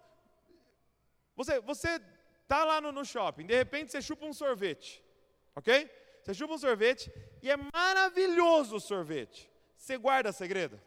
Você, 1.37 1.61
você 1.61 2.01
tá 2.49 2.65
lá 2.65 2.81
no, 2.81 2.91
no 2.91 3.05
shopping, 3.05 3.47
de 3.47 3.55
repente 3.55 3.93
você 3.93 4.03
chupa 4.03 4.27
um 4.27 4.33
sorvete. 4.33 5.07
Ok? 5.59 5.91
Você 6.23 6.35
chupa 6.35 6.55
um 6.55 6.59
sorvete 6.59 7.13
e 7.43 7.51
é 7.51 7.57
maravilhoso 7.57 8.77
o 8.77 8.81
sorvete. 8.81 9.51
Você 9.77 9.99
guarda 9.99 10.31
segredo? 10.31 10.81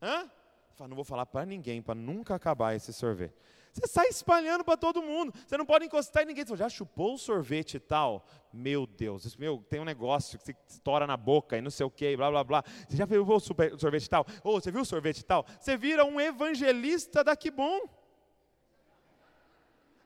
Hã? 0.00 0.30
Fala, 0.76 0.88
não 0.88 0.94
vou 0.94 1.04
falar 1.04 1.26
para 1.26 1.44
ninguém, 1.44 1.82
para 1.82 1.96
nunca 1.96 2.36
acabar 2.36 2.76
esse 2.76 2.92
sorvete. 2.92 3.34
Você 3.72 3.88
sai 3.88 4.06
espalhando 4.06 4.62
para 4.62 4.76
todo 4.76 5.02
mundo. 5.02 5.34
Você 5.44 5.56
não 5.56 5.66
pode 5.66 5.86
encostar 5.86 6.22
em 6.22 6.26
ninguém. 6.26 6.44
Você 6.44 6.56
já 6.56 6.68
chupou 6.68 7.14
o 7.14 7.18
sorvete 7.18 7.74
e 7.74 7.80
tal? 7.80 8.24
Meu 8.52 8.86
Deus, 8.86 9.24
isso, 9.24 9.40
meu, 9.40 9.58
tem 9.68 9.80
um 9.80 9.84
negócio 9.84 10.38
que 10.38 10.44
se 10.44 10.56
estoura 10.68 11.04
na 11.04 11.16
boca 11.16 11.56
e 11.56 11.60
não 11.60 11.70
sei 11.70 11.84
o 11.84 11.90
que, 11.90 12.16
blá 12.16 12.30
blá 12.30 12.44
blá. 12.44 12.64
Você 12.88 12.96
já 12.96 13.06
viu 13.06 13.26
o 13.26 13.40
sorvete 13.40 14.04
e 14.04 14.10
tal? 14.10 14.24
Ou 14.44 14.56
oh, 14.56 14.60
você 14.60 14.70
viu 14.70 14.82
o 14.82 14.84
sorvete 14.84 15.18
e 15.18 15.24
tal? 15.24 15.44
Você 15.58 15.76
vira 15.76 16.04
um 16.04 16.20
evangelista 16.20 17.24
da 17.24 17.34
que 17.34 17.50
bom. 17.50 17.80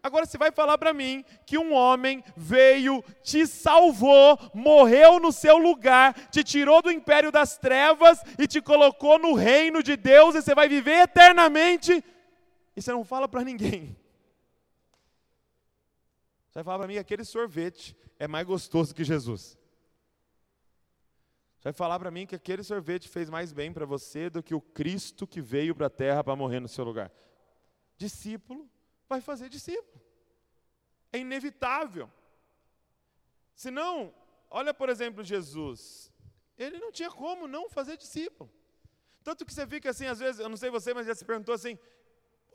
Agora 0.07 0.25
você 0.25 0.39
vai 0.39 0.53
falar 0.53 0.79
para 0.79 0.95
mim 0.95 1.25
que 1.45 1.59
um 1.59 1.73
homem 1.73 2.23
veio, 2.37 3.03
te 3.25 3.45
salvou, 3.45 4.39
morreu 4.55 5.19
no 5.19 5.33
seu 5.33 5.59
lugar, 5.59 6.15
te 6.31 6.45
tirou 6.45 6.81
do 6.81 6.93
império 6.93 7.33
das 7.33 7.59
trevas 7.59 8.21
e 8.39 8.47
te 8.47 8.63
colocou 8.63 9.19
no 9.19 9.35
reino 9.35 9.83
de 9.83 9.97
Deus 9.97 10.37
e 10.37 10.43
você 10.43 10.55
vai 10.55 10.69
viver 10.69 11.03
eternamente 11.03 12.05
e 12.77 12.81
você 12.81 12.93
não 12.93 13.05
fala 13.05 13.27
para 13.27 13.43
ninguém. 13.43 13.97
Você 16.47 16.61
vai 16.61 16.65
falar 16.65 16.79
para 16.79 16.87
mim 16.87 16.95
que 16.95 17.01
aquele 17.01 17.25
sorvete 17.25 17.97
é 18.17 18.29
mais 18.29 18.47
gostoso 18.47 18.95
que 18.95 19.03
Jesus. 19.03 19.59
Você 21.59 21.65
vai 21.65 21.73
falar 21.73 21.99
para 21.99 22.13
mim 22.13 22.27
que 22.27 22.37
aquele 22.37 22.63
sorvete 22.63 23.09
fez 23.09 23.29
mais 23.29 23.53
bem 23.53 23.73
para 23.73 23.85
você 23.85 24.31
do 24.31 24.41
que 24.41 24.55
o 24.55 24.61
Cristo 24.61 25.27
que 25.27 25.41
veio 25.41 25.75
para 25.75 25.89
a 25.89 25.91
terra 25.91 26.23
para 26.23 26.37
morrer 26.37 26.61
no 26.61 26.69
seu 26.69 26.85
lugar. 26.85 27.11
Discípulo 27.99 28.71
vai 29.09 29.21
fazer 29.21 29.49
discípulo. 29.49 30.01
É 31.13 31.19
inevitável. 31.19 32.11
Senão, 33.55 34.15
olha 34.51 34.75
por 34.75 34.89
exemplo 34.89 35.23
Jesus. 35.23 36.13
Ele 36.59 36.79
não 36.79 36.91
tinha 36.91 37.11
como 37.11 37.47
não 37.47 37.69
fazer 37.69 37.97
discípulo. 37.97 38.51
Tanto 39.23 39.45
que 39.45 39.53
você 39.53 39.67
fica 39.67 39.91
assim, 39.91 40.07
às 40.07 40.19
vezes, 40.19 40.41
eu 40.41 40.49
não 40.49 40.57
sei 40.57 40.71
você, 40.71 40.95
mas 40.95 41.07
já 41.07 41.15
se 41.15 41.25
perguntou 41.25 41.55
assim: 41.55 41.79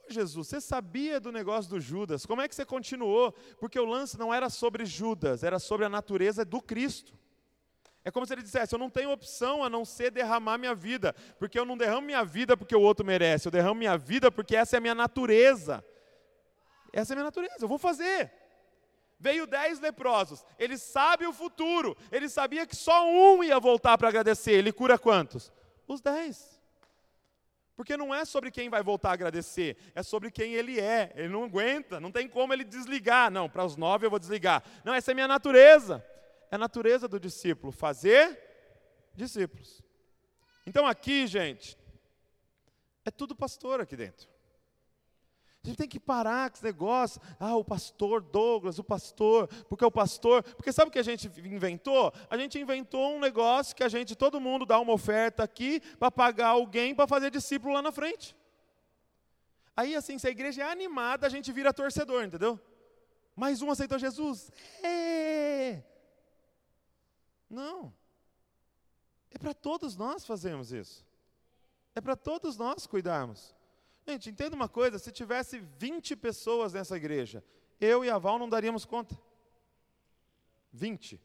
Jesus, 0.08 0.48
você 0.48 0.60
sabia 0.60 1.20
do 1.20 1.30
negócio 1.30 1.70
do 1.70 1.80
Judas? 1.80 2.26
Como 2.26 2.40
é 2.40 2.48
que 2.48 2.54
você 2.54 2.64
continuou? 2.64 3.32
Porque 3.58 3.78
o 3.78 3.84
lance 3.84 4.18
não 4.18 4.32
era 4.32 4.48
sobre 4.48 4.84
Judas, 4.84 5.42
era 5.42 5.58
sobre 5.58 5.86
a 5.86 5.88
natureza 5.88 6.44
do 6.44 6.60
Cristo. 6.60 7.14
É 8.04 8.10
como 8.10 8.26
se 8.26 8.32
ele 8.32 8.42
dissesse: 8.42 8.74
Eu 8.74 8.78
não 8.78 8.90
tenho 8.90 9.10
opção 9.10 9.62
a 9.62 9.70
não 9.70 9.84
ser 9.84 10.10
derramar 10.10 10.58
minha 10.58 10.74
vida, 10.74 11.14
porque 11.38 11.58
eu 11.58 11.64
não 11.64 11.76
derramo 11.76 12.06
minha 12.06 12.24
vida 12.24 12.56
porque 12.56 12.74
o 12.74 12.80
outro 12.80 13.04
merece, 13.04 13.46
eu 13.46 13.52
derramo 13.52 13.76
minha 13.76 13.96
vida 13.96 14.30
porque 14.30 14.56
essa 14.56 14.76
é 14.76 14.78
a 14.78 14.80
minha 14.80 14.94
natureza. 14.94 15.84
Essa 16.92 17.12
é 17.12 17.14
a 17.14 17.16
minha 17.16 17.24
natureza, 17.24 17.56
eu 17.60 17.68
vou 17.68 17.78
fazer. 17.78 18.30
Veio 19.18 19.46
dez 19.46 19.78
leprosos, 19.78 20.44
ele 20.58 20.76
sabe 20.76 21.26
o 21.26 21.32
futuro, 21.32 21.96
ele 22.10 22.28
sabia 22.28 22.66
que 22.66 22.74
só 22.74 23.08
um 23.08 23.42
ia 23.42 23.58
voltar 23.60 23.96
para 23.96 24.08
agradecer, 24.08 24.52
ele 24.52 24.72
cura 24.72 24.98
quantos? 24.98 25.52
Os 25.86 26.00
dez. 26.00 26.60
Porque 27.76 27.96
não 27.96 28.14
é 28.14 28.24
sobre 28.24 28.50
quem 28.50 28.68
vai 28.68 28.82
voltar 28.82 29.10
a 29.10 29.12
agradecer, 29.14 29.76
é 29.94 30.02
sobre 30.02 30.30
quem 30.30 30.54
ele 30.54 30.78
é. 30.78 31.12
Ele 31.16 31.28
não 31.28 31.44
aguenta, 31.44 31.98
não 31.98 32.12
tem 32.12 32.28
como 32.28 32.52
ele 32.52 32.64
desligar. 32.64 33.30
Não, 33.30 33.48
para 33.48 33.64
os 33.64 33.76
nove 33.76 34.06
eu 34.06 34.10
vou 34.10 34.18
desligar. 34.18 34.62
Não, 34.84 34.94
essa 34.94 35.10
é 35.10 35.12
a 35.12 35.14
minha 35.14 35.28
natureza. 35.28 36.04
É 36.50 36.56
a 36.56 36.58
natureza 36.58 37.08
do 37.08 37.18
discípulo, 37.18 37.72
fazer 37.72 38.38
discípulos. 39.14 39.82
Então 40.66 40.86
aqui, 40.86 41.26
gente, 41.26 41.78
é 43.04 43.10
tudo 43.10 43.34
pastor 43.34 43.80
aqui 43.80 43.96
dentro. 43.96 44.28
A 45.64 45.68
gente 45.68 45.76
tem 45.76 45.88
que 45.88 46.00
parar 46.00 46.50
com 46.50 46.56
esse 46.56 46.64
negócio. 46.64 47.20
Ah, 47.38 47.54
o 47.54 47.64
pastor 47.64 48.20
Douglas, 48.20 48.80
o 48.80 48.84
pastor, 48.84 49.46
porque 49.68 49.84
o 49.84 49.90
pastor. 49.92 50.42
Porque 50.42 50.72
sabe 50.72 50.88
o 50.88 50.92
que 50.92 50.98
a 50.98 51.04
gente 51.04 51.28
inventou? 51.38 52.12
A 52.28 52.36
gente 52.36 52.58
inventou 52.58 53.14
um 53.14 53.20
negócio 53.20 53.76
que 53.76 53.84
a 53.84 53.88
gente, 53.88 54.16
todo 54.16 54.40
mundo 54.40 54.66
dá 54.66 54.80
uma 54.80 54.92
oferta 54.92 55.44
aqui 55.44 55.80
para 56.00 56.10
pagar 56.10 56.48
alguém 56.48 56.96
para 56.96 57.06
fazer 57.06 57.30
discípulo 57.30 57.74
lá 57.74 57.80
na 57.80 57.92
frente. 57.92 58.34
Aí, 59.76 59.94
assim, 59.94 60.18
se 60.18 60.26
a 60.26 60.30
igreja 60.30 60.62
é 60.62 60.70
animada, 60.70 61.28
a 61.28 61.30
gente 61.30 61.52
vira 61.52 61.72
torcedor, 61.72 62.24
entendeu? 62.24 62.60
Mais 63.36 63.62
um 63.62 63.70
aceitou 63.70 64.00
Jesus. 64.00 64.50
É. 64.82 65.80
Não. 67.48 67.94
É 69.30 69.38
para 69.38 69.54
todos 69.54 69.96
nós 69.96 70.26
fazermos 70.26 70.72
isso. 70.72 71.06
É 71.94 72.00
para 72.00 72.16
todos 72.16 72.56
nós 72.56 72.84
cuidarmos. 72.84 73.54
Gente, 74.06 74.30
entenda 74.30 74.56
uma 74.56 74.68
coisa: 74.68 74.98
se 74.98 75.12
tivesse 75.12 75.58
20 75.58 76.16
pessoas 76.16 76.72
nessa 76.72 76.96
igreja, 76.96 77.44
eu 77.80 78.04
e 78.04 78.10
a 78.10 78.18
Val 78.18 78.38
não 78.38 78.48
daríamos 78.48 78.84
conta. 78.84 79.18
20. 80.72 81.20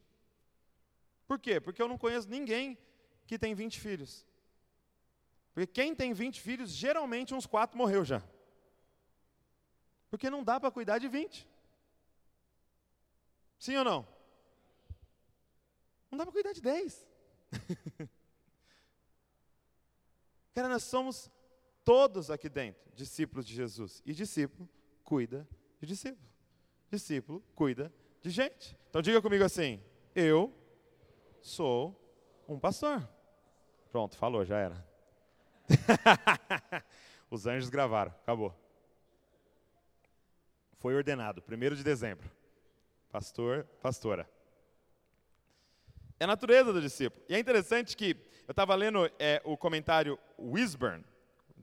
Por 1.27 1.39
quê? 1.39 1.59
Porque 1.59 1.81
eu 1.81 1.87
não 1.87 1.97
conheço 1.97 2.29
ninguém 2.29 2.77
que 3.25 3.37
tem 3.39 3.53
20 3.55 3.79
filhos. 3.79 4.25
Porque 5.53 5.67
quem 5.67 5.95
tem 5.95 6.13
20 6.13 6.39
filhos, 6.39 6.69
geralmente 6.71 7.33
uns 7.33 7.45
4 7.45 7.77
morreu 7.77 8.05
já. 8.05 8.21
Porque 10.09 10.29
não 10.29 10.43
dá 10.43 10.59
para 10.59 10.71
cuidar 10.71 10.99
de 10.99 11.07
20. 11.07 11.49
Sim 13.59 13.75
ou 13.77 13.83
não? 13.83 14.07
Não 16.11 16.17
dá 16.17 16.25
para 16.25 16.31
cuidar 16.31 16.53
de 16.53 16.61
10. 16.61 17.07
Cara, 20.53 20.69
nós 20.69 20.83
somos 20.83 21.29
todos 21.87 22.29
aqui 22.29 22.49
dentro 22.49 22.83
discípulos 22.93 23.47
de 23.47 23.55
Jesus. 23.55 24.03
E 24.05 24.13
discípulo 24.13 24.67
cuida 25.05 25.47
de 25.79 25.87
discípulo. 25.87 26.27
Discípulo 26.91 27.43
cuida 27.55 27.93
de 28.21 28.29
gente. 28.29 28.77
Então 28.89 29.01
diga 29.01 29.21
comigo 29.21 29.45
assim: 29.45 29.81
eu 30.13 30.53
sou 31.41 31.97
um 32.45 32.59
pastor. 32.59 33.07
Pronto, 33.89 34.17
falou, 34.17 34.43
já 34.43 34.57
era. 34.57 34.85
Os 37.31 37.47
anjos 37.47 37.69
gravaram, 37.69 38.11
acabou. 38.11 38.53
Foi 40.79 40.93
ordenado, 40.93 41.41
1 41.41 41.73
de 41.73 41.85
dezembro. 41.85 42.29
Pastor, 43.09 43.63
pastora. 43.81 44.29
É 46.19 46.25
a 46.25 46.27
natureza 46.27 46.73
do 46.73 46.81
discípulo. 46.81 47.23
E 47.29 47.35
é 47.35 47.39
interessante 47.39 47.95
que 47.95 48.11
eu 48.45 48.51
estava 48.51 48.75
lendo 48.75 49.09
é, 49.17 49.41
o 49.45 49.55
comentário 49.55 50.19
Wisburn, 50.37 51.03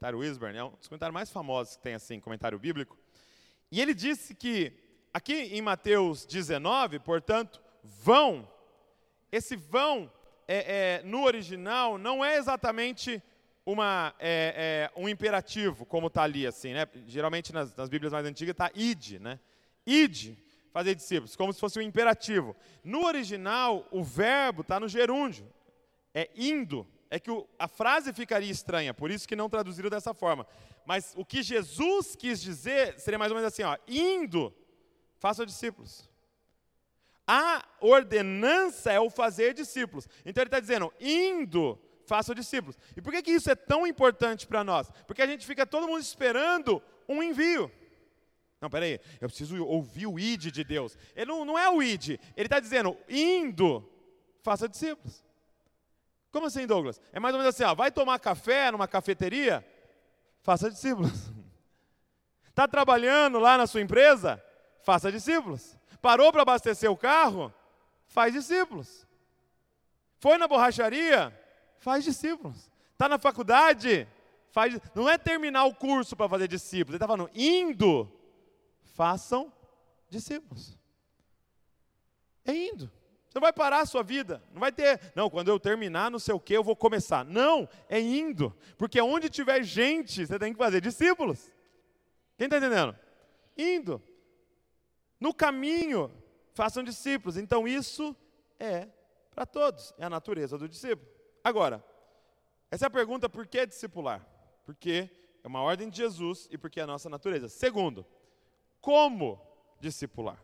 comentário 0.05 0.19
Wisburn, 0.19 0.59
é 0.59 0.65
um 0.65 0.71
dos 0.71 0.87
comentários 0.87 1.15
mais 1.15 1.31
famosos 1.31 1.77
que 1.77 1.83
tem 1.83 1.95
assim, 1.95 2.21
comentário 2.21 2.59
bíblico. 2.59 2.99
E 3.71 3.81
ele 3.81 3.95
disse 3.95 4.35
que 4.35 4.73
aqui 5.15 5.35
em 5.35 5.63
Mateus 5.63 6.27
19, 6.27 6.99
portanto, 6.99 7.59
vão, 7.83 8.47
esse 9.33 9.57
vão 9.57 10.13
é, 10.47 10.99
é, 10.99 11.03
no 11.05 11.25
original 11.25 11.97
não 11.97 12.23
é 12.23 12.37
exatamente 12.37 13.23
uma, 13.65 14.15
é, 14.19 14.91
é 14.95 15.01
um 15.01 15.09
imperativo, 15.09 15.87
como 15.87 16.09
está 16.09 16.25
ali, 16.25 16.47
assim, 16.47 16.75
né? 16.75 16.87
Geralmente 17.07 17.51
nas, 17.51 17.75
nas 17.75 17.89
Bíblias 17.89 18.13
mais 18.13 18.27
antigas 18.27 18.53
está 18.53 18.71
id, 18.75 19.19
né? 19.21 19.41
Id, 19.87 20.37
fazer 20.71 20.95
discípulos, 20.95 21.35
como 21.35 21.51
se 21.51 21.61
fosse 21.61 21.79
um 21.79 21.83
imperativo. 21.83 22.55
No 22.85 23.07
original, 23.07 23.89
o 23.91 24.05
verbo 24.05 24.61
está 24.61 24.79
no 24.79 24.87
gerúndio, 24.87 25.51
é 26.13 26.29
indo. 26.37 26.87
É 27.15 27.21
que 27.21 27.31
o, 27.31 27.49
a 27.57 27.69
frase 27.69 28.13
ficaria 28.13 28.51
estranha, 28.51 28.93
por 28.93 29.09
isso 29.09 29.29
que 29.29 29.37
não 29.37 29.49
traduziram 29.49 29.89
dessa 29.89 30.13
forma. 30.13 30.45
Mas 30.85 31.15
o 31.17 31.25
que 31.25 31.45
Jesus 31.45 32.17
quis 32.17 32.43
dizer 32.43 32.99
seria 32.99 33.17
mais 33.17 33.31
ou 33.31 33.37
menos 33.37 33.53
assim: 33.53 33.63
ó, 33.63 33.79
indo, 33.87 34.53
faça 35.21 35.47
discípulos. 35.47 36.11
A 37.25 37.65
ordenança 37.81 38.91
é 38.91 38.99
o 38.99 39.09
fazer 39.09 39.55
discípulos. 39.55 40.09
Então 40.27 40.43
ele 40.43 40.49
está 40.49 40.59
dizendo, 40.59 40.93
indo, 41.01 41.79
faça 42.05 42.35
discípulos. 42.35 42.77
E 42.97 43.01
por 43.01 43.13
que, 43.13 43.23
que 43.23 43.31
isso 43.31 43.49
é 43.49 43.55
tão 43.55 43.87
importante 43.87 44.45
para 44.45 44.65
nós? 44.65 44.91
Porque 45.07 45.23
a 45.23 45.27
gente 45.29 45.47
fica 45.47 45.65
todo 45.65 45.87
mundo 45.87 46.01
esperando 46.01 46.83
um 47.09 47.23
envio. 47.23 47.71
Não, 48.61 48.69
peraí, 48.69 48.99
eu 49.21 49.29
preciso 49.29 49.65
ouvir 49.65 50.09
o 50.09 50.19
id 50.19 50.51
de 50.51 50.65
Deus. 50.65 50.99
Ele 51.15 51.27
não, 51.27 51.45
não 51.45 51.57
é 51.57 51.71
o 51.71 51.81
id, 51.81 52.19
ele 52.37 52.47
está 52.47 52.59
dizendo, 52.59 52.99
indo, 53.09 53.89
faça 54.43 54.69
discípulos. 54.69 55.23
Como 56.35 56.49
assim, 56.49 56.67
Douglas? 56.67 57.01
É 57.13 57.21
mais 57.21 57.33
ou 57.33 57.41
menos 57.41 57.55
assim, 57.55 57.63
ó, 57.63 57.77
vai 57.77 57.93
tomar 57.93 58.19
café 58.19 58.69
numa 58.73 58.89
cafeteria? 58.89 59.65
Faça 60.43 60.69
discípulos. 60.69 61.31
Está 62.49 62.67
trabalhando 62.67 63.39
lá 63.39 63.57
na 63.57 63.69
sua 63.69 63.81
empresa? 63.81 64.43
Faça 64.83 65.13
discípulos. 65.13 65.79
Parou 66.03 66.33
para 66.33 66.43
abastecer 66.43 66.91
o 66.91 66.97
carro? 66.97 67.55
Faz 68.09 68.33
discípulos. 68.33 69.07
Foi 70.19 70.37
na 70.37 70.49
borracharia? 70.49 71.33
Faz 71.79 72.03
discípulos. 72.03 72.69
Está 72.95 73.09
na 73.09 73.17
faculdade? 73.17 74.09
Faz, 74.51 74.77
não 74.93 75.09
é 75.09 75.17
terminar 75.17 75.67
o 75.67 75.75
curso 75.77 76.17
para 76.17 76.29
fazer 76.29 76.49
discípulos. 76.49 76.95
Ele 76.95 76.97
está 76.97 77.07
falando, 77.07 77.31
indo 77.33 78.11
façam 78.83 79.53
discípulos. 80.11 80.77
É 82.45 82.53
indo. 82.53 82.91
Você 83.35 83.41
não 83.41 83.47
vai 83.47 83.53
parar 83.53 83.81
a 83.81 83.87
sua 83.87 84.05
vida. 84.05 84.41
Não 84.53 84.61
vai 84.61 84.71
ter, 84.71 85.13
não, 85.13 85.29
quando 85.29 85.49
eu 85.49 85.59
terminar 85.59 86.09
não 86.09 86.21
sei 86.21 86.33
o 86.33 86.39
que, 86.39 86.53
eu 86.57 86.63
vou 86.63 86.77
começar. 86.77 87.25
Não, 87.25 87.69
é 87.89 87.99
indo. 87.99 88.57
Porque 88.79 89.01
onde 89.01 89.29
tiver 89.29 89.61
gente, 89.65 90.25
você 90.25 90.39
tem 90.39 90.53
que 90.53 90.59
fazer 90.59 90.81
discípulos. 90.81 91.51
Quem 92.39 92.45
está 92.45 92.59
entendendo? 92.59 92.97
Indo. 93.59 94.01
No 95.19 95.35
caminho, 95.35 96.13
façam 96.53 96.85
discípulos. 96.85 97.37
Então 97.37 97.67
isso 97.67 98.15
é 98.57 98.87
para 99.35 99.45
todos. 99.45 99.93
É 99.99 100.05
a 100.05 100.11
natureza 100.11 100.57
do 100.57 100.69
discípulo. 100.69 101.11
Agora, 101.43 101.85
essa 102.71 102.87
é 102.87 102.89
a 102.89 102.91
pergunta: 102.91 103.29
por 103.29 103.49
que 103.49 103.67
discipular? 103.67 104.25
Porque 104.65 105.11
é 105.43 105.49
uma 105.49 105.61
ordem 105.61 105.91
de 105.91 105.97
Jesus 105.97 106.47
e 106.53 106.57
porque 106.57 106.79
é 106.79 106.85
a 106.85 106.87
nossa 106.87 107.09
natureza. 107.09 107.49
Segundo, 107.49 108.07
como 108.81 109.45
discipular. 109.81 110.41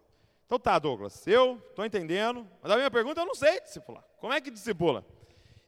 Então 0.51 0.59
tá, 0.59 0.81
Douglas, 0.81 1.25
eu 1.29 1.63
estou 1.69 1.87
entendendo, 1.87 2.45
mas 2.61 2.73
a 2.73 2.77
minha 2.77 2.91
pergunta 2.91 3.21
eu 3.21 3.25
não 3.25 3.37
sei 3.37 3.61
discipular. 3.61 4.03
Como 4.19 4.33
é 4.33 4.41
que 4.41 4.51
discipula? 4.51 5.07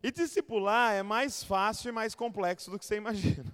E 0.02 0.10
discipular 0.10 0.92
é 0.92 1.04
mais 1.04 1.44
fácil 1.44 1.90
e 1.90 1.92
mais 1.92 2.16
complexo 2.16 2.68
do 2.68 2.80
que 2.80 2.84
você 2.84 2.96
imagina. 2.96 3.44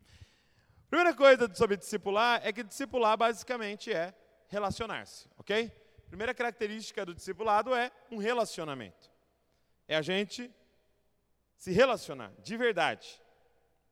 Primeira 0.88 1.14
coisa 1.14 1.54
sobre 1.54 1.76
discipular 1.76 2.40
é 2.42 2.54
que 2.54 2.62
discipular 2.62 3.18
basicamente 3.18 3.92
é 3.92 4.14
relacionar-se, 4.48 5.28
ok? 5.36 5.70
Primeira 6.08 6.32
característica 6.32 7.04
do 7.04 7.12
discipulado 7.12 7.74
é 7.74 7.92
um 8.10 8.16
relacionamento. 8.16 9.12
É 9.86 9.94
a 9.94 10.00
gente 10.00 10.50
se 11.58 11.70
relacionar 11.70 12.32
de 12.38 12.56
verdade. 12.56 13.20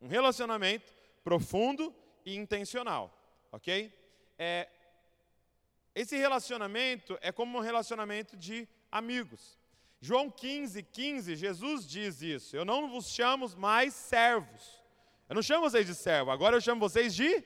Um 0.01 0.09
relacionamento 0.09 0.91
profundo 1.23 1.95
e 2.25 2.35
intencional, 2.35 3.15
ok? 3.53 3.93
é, 4.39 4.69
esse 5.95 6.17
relacionamento 6.17 7.17
é 7.21 7.31
como 7.31 7.59
um 7.59 7.61
relacionamento 7.61 8.37
de 8.37 8.69
amigos. 8.91 9.59
João 10.01 10.31
15, 10.31 10.83
15, 10.83 11.37
Jesus 11.37 11.87
diz 11.87 12.21
isso: 12.21 12.57
Eu 12.57 12.65
não 12.65 12.91
vos 12.91 13.09
chamo 13.09 13.49
mais 13.57 13.95
servos. 13.95 14.83
Eu 15.29 15.35
não 15.35 15.43
chamo 15.43 15.63
vocês 15.63 15.87
de 15.87 15.95
servo, 15.95 16.31
agora 16.31 16.57
eu 16.57 16.61
chamo 16.61 16.81
vocês 16.81 17.15
de 17.15 17.43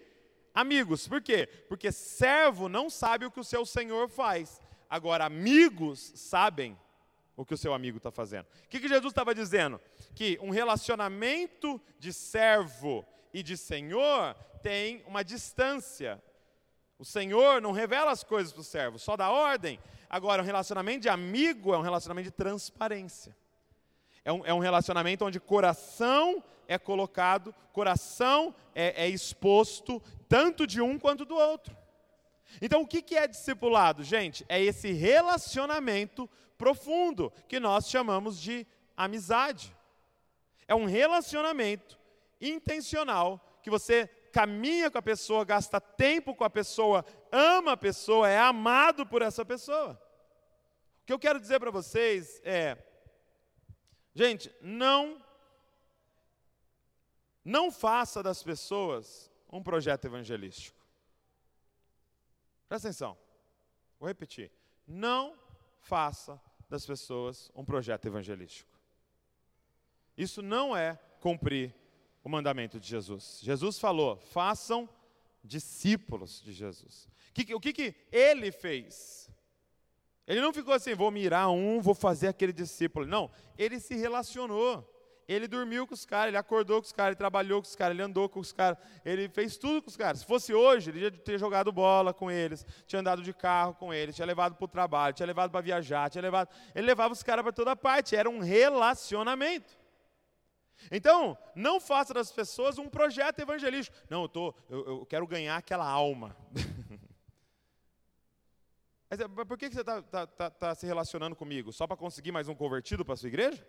amigos. 0.53 1.07
Por 1.07 1.23
quê? 1.23 1.47
Porque 1.69 1.93
servo 1.93 2.69
não 2.69 2.91
sabe 2.91 3.25
o 3.25 3.31
que 3.31 3.39
o 3.39 3.45
seu 3.45 3.65
senhor 3.65 4.09
faz. 4.09 4.61
Agora, 4.91 5.27
amigos 5.27 6.13
sabem 6.17 6.77
o 7.37 7.45
que 7.45 7.55
o 7.55 7.57
seu 7.57 7.73
amigo 7.73 7.99
está 7.99 8.11
fazendo. 8.11 8.47
O 8.65 8.69
que, 8.69 8.81
que 8.81 8.89
Jesus 8.89 9.13
estava 9.13 9.33
dizendo? 9.33 9.81
Que 10.15 10.37
um 10.43 10.51
relacionamento 10.51 11.81
de 11.99 12.13
servo 12.13 13.07
e 13.33 13.43
de 13.43 13.57
senhor 13.57 14.35
tem 14.61 15.05
uma 15.07 15.23
distância, 15.23 16.21
o 16.99 17.05
Senhor 17.05 17.63
não 17.63 17.71
revela 17.71 18.11
as 18.11 18.25
coisas 18.25 18.53
para 18.53 18.61
o 18.61 18.65
servo, 18.65 18.99
só 18.99 19.17
dá 19.17 19.31
ordem. 19.31 19.79
Agora, 20.11 20.43
um 20.43 20.45
relacionamento 20.45 21.03
de 21.03 21.09
amigo 21.09 21.73
é 21.73 21.79
um 21.79 21.83
relacionamento 21.83 22.27
de 22.27 22.33
transparência. 22.33 23.37
É 24.25 24.33
um, 24.33 24.45
é 24.45 24.53
um 24.53 24.59
relacionamento 24.59 25.25
onde 25.25 25.39
coração 25.39 26.43
é 26.67 26.77
colocado, 26.77 27.55
coração 27.73 28.55
é, 28.75 29.05
é 29.05 29.09
exposto, 29.09 30.03
tanto 30.29 30.67
de 30.67 30.81
um 30.81 30.99
quanto 30.99 31.25
do 31.25 31.37
outro. 31.37 31.77
Então, 32.61 32.83
o 32.83 32.87
que, 32.87 33.01
que 33.01 33.17
é 33.17 33.29
discipulado, 33.29 34.03
gente? 34.03 34.45
É 34.49 34.61
esse 34.61 34.93
relacionamento 34.93 36.29
profundo 36.57 37.33
que 37.47 37.61
nós 37.61 37.89
chamamos 37.89 38.41
de 38.41 38.67
amizade. 38.97 39.75
É 40.67 40.75
um 40.75 40.87
relacionamento 40.87 41.99
intencional 42.41 43.59
que 43.63 43.71
você 43.71 44.11
caminha 44.33 44.91
com 44.91 44.99
a 44.99 45.03
pessoa, 45.03 45.45
gasta 45.45 45.81
tempo 45.81 46.35
com 46.35 46.45
a 46.45 46.51
pessoa, 46.51 47.05
ama 47.33 47.73
a 47.73 47.77
pessoa, 47.77 48.29
é 48.29 48.39
amado 48.39 49.07
por 49.07 49.23
essa 49.23 49.45
pessoa. 49.45 50.01
O 51.03 51.07
que 51.07 51.13
eu 51.13 51.19
quero 51.19 51.41
dizer 51.41 51.59
para 51.59 51.71
vocês 51.71 52.41
é, 52.45 52.77
gente, 54.15 54.55
não 54.61 55.23
Não 57.45 57.71
faça 57.73 58.23
das 58.23 58.43
pessoas 58.43 59.31
um 59.51 59.63
projeto 59.63 60.05
evangelístico. 60.05 60.79
Presta 62.69 62.89
atenção. 62.89 63.17
Vou 63.99 64.07
repetir. 64.07 64.53
Não 64.87 65.35
faça 65.81 66.39
das 66.69 66.85
pessoas 66.85 67.51
um 67.55 67.65
projeto 67.65 68.05
evangelístico. 68.05 68.71
Isso 70.15 70.43
não 70.43 70.77
é 70.77 70.97
cumprir 71.21 71.75
o 72.29 72.31
mandamento 72.31 72.79
de 72.79 72.87
Jesus. 72.87 73.41
Jesus 73.43 73.79
falou: 73.79 74.17
façam 74.17 74.89
discípulos 75.43 76.43
de 76.43 76.53
Jesus. 76.53 77.09
O 77.55 77.61
que, 77.61 77.73
que 77.73 77.95
ele 78.13 78.53
fez? 78.53 79.31
Ele 80.27 80.41
não 80.41 80.53
ficou 80.53 80.75
assim, 80.75 80.95
vou 80.95 81.11
mirar 81.11 81.49
um, 81.49 81.81
vou 81.81 81.95
fazer 81.95 82.29
aquele 82.29 82.53
discípulo. 82.53 83.07
Não, 83.07 83.31
ele 83.57 83.81
se 83.81 83.95
relacionou. 83.97 84.95
Ele 85.27 85.47
dormiu 85.47 85.87
com 85.87 85.93
os 85.93 86.07
caras, 86.07 86.29
ele 86.29 86.39
acordou 86.39 86.81
com 86.81 86.87
os 86.87 86.93
caras, 86.93 87.11
ele 87.11 87.17
trabalhou 87.17 87.61
com 87.61 87.69
os 87.69 87.77
caras, 87.77 87.95
ele 87.95 88.03
andou 88.03 88.31
com 88.31 88.41
os 88.41 88.51
caras, 88.51 88.79
ele 89.05 89.29
fez 89.29 89.59
tudo 89.59 89.83
com 89.83 89.89
os 89.89 89.97
caras. 89.97 90.21
Se 90.21 90.27
fosse 90.27 90.55
hoje, 90.55 90.89
ele 90.89 91.01
ia 91.01 91.11
ter 91.11 91.39
jogado 91.39 91.71
bola 91.71 92.15
com 92.15 92.31
eles, 92.31 92.65
tinha 92.87 93.01
andado 93.01 93.23
de 93.23 93.35
carro 93.35 93.75
com 93.75 93.93
eles, 93.93 94.17
tinha 94.17 94.25
levado 94.25 94.55
para 94.55 94.65
o 94.65 94.69
trabalho, 94.69 95.15
tinha 95.15 95.27
levado 95.27 95.51
para 95.51 95.61
viajar, 95.61 96.09
tinha 96.09 96.23
levado. 96.23 96.49
Ele 96.75 96.87
levava 96.87 97.13
os 97.13 97.23
caras 97.23 97.43
para 97.43 97.53
toda 97.53 97.77
parte, 97.77 98.17
era 98.17 98.29
um 98.29 98.39
relacionamento. 98.39 99.78
Então, 100.91 101.37
não 101.55 101.81
faça 101.81 102.15
das 102.15 102.31
pessoas 102.31 102.79
um 102.79 102.89
projeto 102.89 103.41
evangelístico. 103.41 103.97
Não, 104.09 104.23
eu, 104.23 104.29
tô, 104.29 104.55
eu, 104.71 104.87
eu 104.87 105.07
quero 105.07 105.27
ganhar 105.27 105.57
aquela 105.57 105.87
alma. 105.87 106.37
Mas 109.11 109.21
é, 109.21 109.29
por 109.29 109.57
que 109.57 109.71
você 109.71 109.81
está 109.81 110.03
tá, 110.03 110.27
tá, 110.27 110.51
tá 110.51 110.75
se 110.75 110.87
relacionando 110.87 111.35
comigo? 111.35 111.73
Só 111.73 111.87
para 111.87 111.97
conseguir 111.97 112.31
mais 112.31 112.49
um 112.49 112.55
convertido 112.55 113.05
para 113.05 113.15
a 113.15 113.17
sua 113.17 113.29
igreja? 113.29 113.67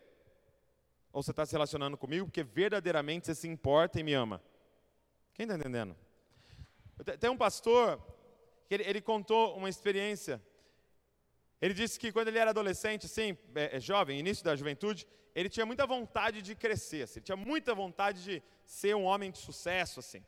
Ou 1.11 1.23
você 1.23 1.31
está 1.31 1.45
se 1.45 1.53
relacionando 1.53 1.97
comigo 1.97 2.25
porque 2.25 2.43
verdadeiramente 2.43 3.25
você 3.27 3.35
se 3.35 3.47
importa 3.47 3.99
e 3.99 4.03
me 4.03 4.13
ama? 4.13 4.41
Quem 5.33 5.45
está 5.45 5.55
entendendo? 5.55 5.95
Tem 7.19 7.29
um 7.29 7.37
pastor 7.37 7.99
que 8.67 8.73
ele, 8.73 8.83
ele, 8.83 9.01
contou 9.01 9.55
uma 9.55 9.69
experiência. 9.69 10.41
Ele 11.61 11.73
disse 11.73 11.99
que 11.99 12.11
quando 12.11 12.29
ele 12.29 12.37
era 12.37 12.51
adolescente, 12.51 13.07
sim, 13.07 13.37
é, 13.53 13.77
é, 13.77 13.79
jovem, 13.79 14.19
início 14.19 14.43
da 14.43 14.55
juventude, 14.55 15.05
ele 15.35 15.49
tinha 15.49 15.65
muita 15.65 15.85
vontade 15.85 16.41
de 16.41 16.55
crescer, 16.55 17.03
assim, 17.03 17.19
ele 17.19 17.25
tinha 17.25 17.35
muita 17.35 17.75
vontade 17.75 18.23
de 18.23 18.43
ser 18.65 18.95
um 18.95 19.03
homem 19.03 19.29
de 19.31 19.37
sucesso, 19.37 19.99
assim. 19.99 20.23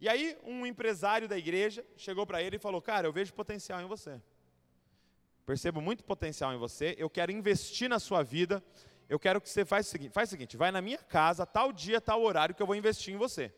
E 0.00 0.08
aí 0.08 0.36
um 0.42 0.66
empresário 0.66 1.28
da 1.28 1.38
igreja 1.38 1.86
chegou 1.96 2.26
para 2.26 2.42
ele 2.42 2.56
e 2.56 2.58
falou: 2.58 2.82
"Cara, 2.82 3.06
eu 3.06 3.12
vejo 3.12 3.32
potencial 3.32 3.80
em 3.80 3.86
você. 3.86 4.20
Percebo 5.46 5.80
muito 5.80 6.02
potencial 6.02 6.52
em 6.52 6.58
você. 6.58 6.96
Eu 6.98 7.08
quero 7.08 7.30
investir 7.30 7.88
na 7.88 8.00
sua 8.00 8.22
vida. 8.24 8.62
Eu 9.08 9.18
quero 9.18 9.40
que 9.40 9.48
você 9.48 9.64
faça 9.64 9.88
o 9.88 9.92
seguinte, 9.92 10.12
faz 10.12 10.28
o 10.28 10.30
seguinte, 10.30 10.56
vai 10.56 10.72
na 10.72 10.80
minha 10.80 10.98
casa, 10.98 11.46
tal 11.46 11.72
dia, 11.72 12.00
tal 12.00 12.22
horário 12.22 12.54
que 12.54 12.60
eu 12.60 12.66
vou 12.66 12.74
investir 12.74 13.14
em 13.14 13.16
você." 13.16 13.54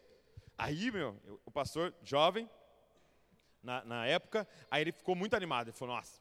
Aí, 0.58 0.90
meu, 0.90 1.18
o 1.46 1.50
pastor 1.50 1.94
jovem 2.02 2.48
na, 3.62 3.82
na 3.84 4.06
época, 4.06 4.46
aí 4.70 4.82
ele 4.82 4.92
ficou 4.92 5.14
muito 5.14 5.34
animado. 5.34 5.68
Ele 5.68 5.76
falou: 5.76 5.96
"Nossa, 5.96 6.20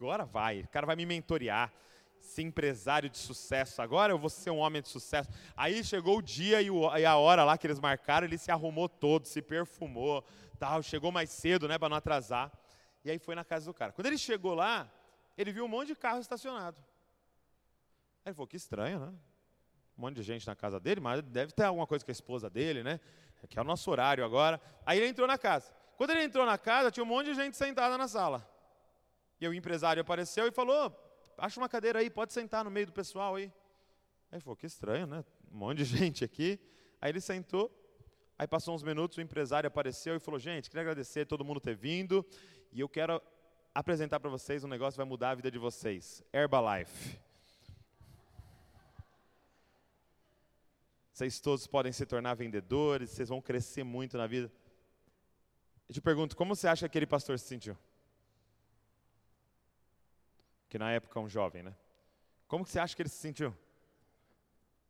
agora 0.00 0.24
vai, 0.24 0.62
o 0.62 0.68
cara 0.68 0.86
vai 0.86 0.96
me 0.96 1.06
mentorear." 1.06 1.72
ser 2.20 2.42
empresário 2.42 3.08
de 3.08 3.18
sucesso, 3.18 3.80
agora 3.82 4.12
eu 4.12 4.18
vou 4.18 4.30
ser 4.30 4.50
um 4.50 4.58
homem 4.58 4.82
de 4.82 4.88
sucesso. 4.88 5.28
Aí 5.56 5.82
chegou 5.82 6.18
o 6.18 6.22
dia 6.22 6.60
e, 6.62 7.06
a 7.06 7.16
hora 7.16 7.44
lá 7.44 7.56
que 7.56 7.66
eles 7.66 7.80
marcaram, 7.80 8.26
ele 8.26 8.38
se 8.38 8.50
arrumou 8.50 8.88
todo, 8.88 9.26
se 9.26 9.40
perfumou, 9.42 10.24
tal, 10.58 10.82
chegou 10.82 11.10
mais 11.10 11.30
cedo, 11.30 11.66
né, 11.66 11.78
para 11.78 11.88
não 11.88 11.96
atrasar. 11.96 12.52
E 13.04 13.10
aí 13.10 13.18
foi 13.18 13.34
na 13.34 13.44
casa 13.44 13.66
do 13.66 13.74
cara. 13.74 13.92
Quando 13.92 14.06
ele 14.06 14.18
chegou 14.18 14.54
lá, 14.54 14.90
ele 15.36 15.52
viu 15.52 15.64
um 15.64 15.68
monte 15.68 15.88
de 15.88 15.96
carro 15.96 16.20
estacionado. 16.20 16.76
Aí 18.24 18.30
ele 18.30 18.34
falou, 18.34 18.46
que 18.46 18.56
estranho, 18.56 19.00
né? 19.00 19.14
Um 19.96 20.02
monte 20.02 20.16
de 20.16 20.22
gente 20.22 20.46
na 20.46 20.54
casa 20.54 20.78
dele, 20.78 21.00
mas 21.00 21.22
deve 21.22 21.52
ter 21.52 21.64
alguma 21.64 21.86
coisa 21.86 22.04
com 22.04 22.10
a 22.10 22.12
esposa 22.12 22.50
dele, 22.50 22.82
né? 22.82 23.00
Que 23.48 23.58
é 23.58 23.62
o 23.62 23.64
nosso 23.64 23.90
horário 23.90 24.24
agora. 24.24 24.60
Aí 24.84 24.98
ele 24.98 25.08
entrou 25.08 25.26
na 25.26 25.38
casa. 25.38 25.74
Quando 25.96 26.10
ele 26.10 26.22
entrou 26.22 26.44
na 26.44 26.58
casa, 26.58 26.90
tinha 26.90 27.02
um 27.02 27.06
monte 27.06 27.26
de 27.26 27.34
gente 27.34 27.56
sentada 27.56 27.96
na 27.96 28.06
sala. 28.06 28.46
E 29.40 29.48
o 29.48 29.54
empresário 29.54 30.00
apareceu 30.00 30.46
e 30.46 30.50
falou: 30.50 30.94
acha 31.38 31.58
uma 31.58 31.68
cadeira 31.68 32.00
aí, 32.00 32.10
pode 32.10 32.32
sentar 32.32 32.64
no 32.64 32.70
meio 32.70 32.86
do 32.86 32.92
pessoal 32.92 33.36
aí. 33.36 33.44
Aí 34.30 34.36
ele 34.36 34.40
falou, 34.42 34.56
que 34.56 34.66
estranho, 34.66 35.06
né? 35.06 35.24
Um 35.50 35.58
monte 35.58 35.78
de 35.78 35.84
gente 35.96 36.24
aqui. 36.24 36.60
Aí 37.00 37.10
ele 37.10 37.20
sentou, 37.20 37.70
aí 38.38 38.46
passou 38.46 38.74
uns 38.74 38.82
minutos, 38.82 39.18
o 39.18 39.20
empresário 39.20 39.66
apareceu 39.66 40.14
e 40.14 40.20
falou, 40.20 40.38
gente, 40.38 40.68
queria 40.68 40.82
agradecer 40.82 41.24
todo 41.26 41.44
mundo 41.44 41.60
ter 41.60 41.74
vindo, 41.74 42.24
e 42.70 42.80
eu 42.80 42.88
quero 42.88 43.20
apresentar 43.74 44.20
para 44.20 44.28
vocês 44.28 44.62
um 44.62 44.68
negócio 44.68 44.92
que 44.92 44.98
vai 44.98 45.06
mudar 45.06 45.30
a 45.30 45.34
vida 45.34 45.50
de 45.50 45.58
vocês. 45.58 46.22
Herbalife. 46.32 47.18
Vocês 51.12 51.40
todos 51.40 51.66
podem 51.66 51.92
se 51.92 52.04
tornar 52.06 52.34
vendedores, 52.34 53.10
vocês 53.10 53.28
vão 53.28 53.40
crescer 53.40 53.82
muito 53.82 54.16
na 54.16 54.26
vida. 54.26 54.52
Eu 55.88 55.94
te 55.94 56.00
pergunto, 56.00 56.36
como 56.36 56.54
você 56.54 56.68
acha 56.68 56.80
que 56.80 56.86
aquele 56.86 57.06
pastor 57.06 57.38
se 57.38 57.46
sentiu? 57.46 57.76
Que 60.70 60.78
na 60.78 60.92
época 60.92 61.18
é 61.18 61.22
um 61.22 61.28
jovem, 61.28 61.64
né? 61.64 61.76
Como 62.46 62.64
que 62.64 62.70
você 62.70 62.78
acha 62.78 62.94
que 62.94 63.02
ele 63.02 63.08
se 63.08 63.18
sentiu? 63.18 63.54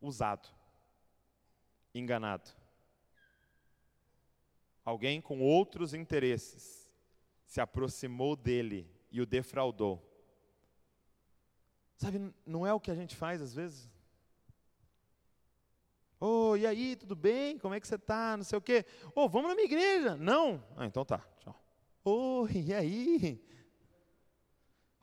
Usado, 0.01 0.49
enganado. 1.95 2.51
Alguém 4.85 5.21
com 5.21 5.40
outros 5.40 5.95
interesses 5.95 6.88
se 7.45 7.61
aproximou 7.61 8.37
dele 8.37 8.88
e 9.11 9.23
o 9.23 9.27
defraudou. 9.27 10.07
Sabe, 11.97 12.33
não 12.47 12.66
é 12.66 12.73
o 12.73 12.81
que 12.81 12.90
a 12.90 12.95
gente 12.95 13.16
faz 13.16 13.40
às 13.40 13.55
vezes? 13.55 13.90
Oh, 16.19 16.55
e 16.57 16.66
aí, 16.66 16.97
tudo 16.97 17.16
bem? 17.16 17.59
Como 17.59 17.75
é 17.75 17.81
que 17.81 17.88
você 17.88 17.95
está? 17.95 18.37
Não 18.37 18.45
sei 18.45 18.59
o 18.59 18.62
quê. 18.62 18.85
Oh, 19.14 19.29
vamos 19.29 19.49
na 19.49 19.55
minha 19.55 19.64
igreja. 19.64 20.16
Não? 20.16 20.62
Ah, 20.77 20.85
então 20.85 21.05
tá. 21.05 21.27
Tchau. 21.38 21.59
Oh, 22.05 22.47
e 22.49 22.75
aí? 22.75 23.43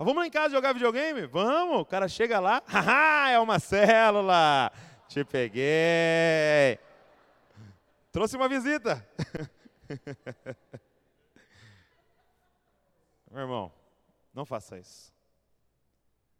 Vamos 0.05 0.17
lá 0.17 0.27
em 0.27 0.31
casa 0.31 0.55
jogar 0.55 0.73
videogame? 0.73 1.25
Vamos. 1.27 1.81
O 1.81 1.85
cara 1.85 2.07
chega 2.07 2.39
lá, 2.39 2.61
haha, 2.67 3.31
é 3.31 3.39
uma 3.39 3.59
célula. 3.59 4.71
Te 5.07 5.23
peguei. 5.23 6.79
Trouxe 8.11 8.35
uma 8.35 8.49
visita. 8.49 9.07
Meu 13.31 13.41
irmão, 13.41 13.71
não 14.33 14.45
faça 14.45 14.77
isso. 14.79 15.13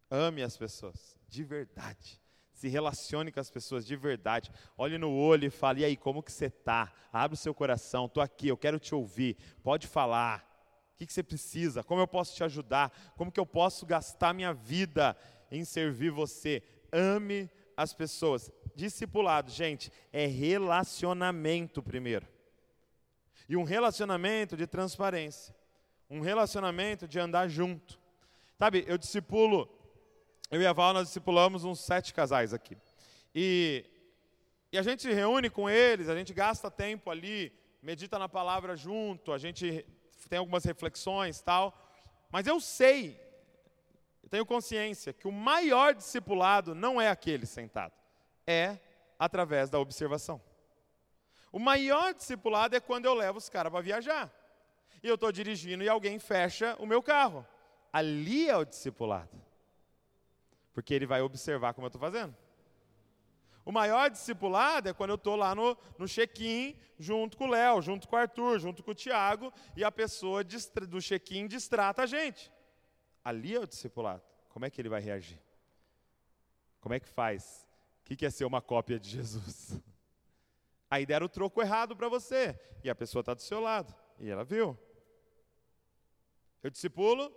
Ame 0.10 0.41
as 0.41 0.58
pessoas, 0.58 1.17
de 1.28 1.43
verdade. 1.43 2.22
Se 2.54 2.67
relacione 2.67 3.32
com 3.32 3.39
as 3.39 3.52
pessoas 3.52 3.86
de 3.86 3.96
verdade. 3.96 4.50
Olhe 4.78 4.98
no 4.98 5.12
olho 5.12 5.46
e 5.46 5.50
fale, 5.50 5.82
e 5.82 5.86
aí, 5.86 5.96
como 5.96 6.24
que 6.24 6.32
você 6.32 6.46
está? 6.46 6.91
Abre 7.13 7.36
o 7.36 7.38
seu 7.38 7.54
coração, 7.54 8.06
estou 8.06 8.24
aqui, 8.24 8.48
eu 8.48 8.58
quero 8.58 8.80
te 8.80 8.96
ouvir. 8.96 9.38
Pode 9.62 9.86
falar. 9.86 10.46
O 10.97 10.99
que, 10.99 11.05
que 11.05 11.13
você 11.13 11.21
precisa? 11.21 11.83
Como 11.83 12.01
eu 12.01 12.07
posso 12.07 12.36
te 12.36 12.43
ajudar? 12.43 12.91
Como 13.15 13.31
que 13.31 13.39
eu 13.39 13.45
posso 13.45 13.86
gastar 13.86 14.33
minha 14.33 14.51
vida 14.51 15.15
em 15.51 15.63
servir 15.63 16.10
você? 16.10 16.63
Ame 16.91 17.47
as 17.75 17.93
pessoas. 17.93 18.51
Discipulado, 18.75 19.51
gente, 19.51 19.91
é 20.12 20.25
relacionamento 20.25 21.83
primeiro. 21.83 22.25
E 23.47 23.55
um 23.55 23.63
relacionamento 23.63 24.57
de 24.57 24.65
transparência. 24.65 25.55
Um 26.10 26.19
relacionamento 26.19 27.07
de 27.07 27.19
andar 27.19 27.47
junto. 27.47 27.99
Sabe, 28.57 28.83
eu 28.88 28.97
discipulo, 28.97 29.69
eu 30.49 30.60
e 30.60 30.65
a 30.65 30.73
Val, 30.73 30.95
nós 30.95 31.10
discipulamos 31.10 31.63
uns 31.63 31.79
sete 31.79 32.12
casais 32.12 32.55
aqui. 32.55 32.75
E, 33.36 33.86
e 34.71 34.79
a 34.79 34.81
gente 34.81 35.03
se 35.03 35.13
reúne 35.13 35.47
com 35.47 35.69
eles, 35.69 36.10
a 36.10 36.15
gente 36.15 36.33
gasta 36.33 36.71
tempo 36.71 37.12
ali, 37.12 37.53
medita 37.83 38.17
na 38.17 38.27
palavra 38.27 38.75
junto, 38.75 39.31
a 39.31 39.38
gente 39.38 39.86
tem 40.30 40.39
algumas 40.39 40.63
reflexões 40.63 41.41
tal, 41.41 41.73
mas 42.32 42.47
eu 42.47 42.60
sei, 42.60 43.19
eu 44.23 44.30
tenho 44.30 44.45
consciência 44.45 45.13
que 45.13 45.27
o 45.27 45.32
maior 45.32 45.93
discipulado 45.93 46.75
não 46.75 46.99
é 46.99 47.10
aquele 47.10 47.45
sentado, 47.45 47.93
é 48.45 48.77
através 49.17 49.69
da 49.69 49.80
observação. 49.80 50.41
O 51.51 51.60
maior 51.60 52.13
discipulado 52.13 52.75
é 52.75 52.80
quando 52.80 53.06
eu 53.06 53.13
levo 53.13 53.38
os 53.38 53.49
caras 53.49 53.71
para 53.71 53.82
viajar. 53.82 54.32
E 55.01 55.08
eu 55.08 55.15
estou 55.15 55.32
dirigindo 55.32 55.84
e 55.84 55.89
alguém 55.89 56.19
fecha 56.19 56.75
o 56.80 56.86
meu 56.86 57.01
carro. 57.01 57.45
Ali 57.91 58.49
é 58.49 58.58
o 58.58 58.65
discipulado. 58.65 59.41
Porque 60.73 60.93
ele 60.93 61.06
vai 61.06 61.21
observar 61.21 61.73
como 61.73 61.86
eu 61.86 61.89
estou 61.89 62.01
fazendo. 62.01 62.36
O 63.67 63.71
maior 63.73 64.10
discipulado 64.10 64.88
é 64.88 64.93
quando 64.93 65.10
eu 65.10 65.17
estou 65.17 65.36
lá 65.36 65.53
no, 65.53 65.77
no 65.97 66.08
check-in, 66.08 66.73
junto 66.97 67.36
com 67.36 67.47
o 67.47 67.49
Léo, 67.49 67.82
junto 67.82 68.08
com 68.08 68.15
o 68.15 68.19
Arthur, 68.19 68.60
junto 68.60 68.82
com 68.82 68.91
o 68.91 68.95
Tiago, 68.95 69.51
e 69.75 69.84
a 69.84 69.91
pessoa 69.91 70.41
do 70.41 71.01
check-in 71.01 71.47
distrata 71.47 72.03
a 72.03 72.06
gente. 72.06 72.49
Ali 73.21 73.53
é 73.53 73.60
o 73.60 73.67
discipulado. 73.67 74.23
Como 74.47 74.63
é 74.63 74.69
que 74.69 74.80
ele 74.80 74.88
vai 74.88 75.01
reagir? 75.01 75.38
Como 76.80 76.95
é 76.95 76.99
que 77.01 77.10
faz? 77.10 77.67
O 78.10 78.15
que 78.15 78.25
é 78.25 78.30
ser 78.30 78.45
uma 78.45 78.62
cópia 78.62 78.97
de 78.97 79.10
Jesus? 79.10 79.77
Aí 80.89 81.06
deram 81.06 81.25
o 81.25 81.30
troco 81.30 81.62
errado 81.62 81.93
para 81.93 82.08
você, 82.08 82.58
e 82.86 82.89
a 82.89 82.95
pessoa 82.95 83.19
está 83.19 83.34
do 83.34 83.41
seu 83.41 83.60
lado, 83.60 83.93
e 84.17 84.30
ela 84.30 84.45
viu. 84.45 84.80
Eu 86.63 86.69
discipulo 86.69 87.36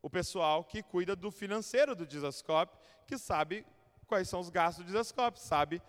o 0.00 0.08
pessoal 0.08 0.64
que 0.64 0.82
cuida 0.82 1.14
do 1.14 1.30
financeiro 1.30 1.94
do 1.94 2.06
Dizascope, 2.06 2.78
que 3.06 3.18
sabe 3.18 3.66
quais 4.12 4.28
são 4.28 4.40
os 4.40 4.50
gastos 4.50 4.84
do 4.84 4.88
Desascope, 4.88 5.40
sabe 5.40 5.80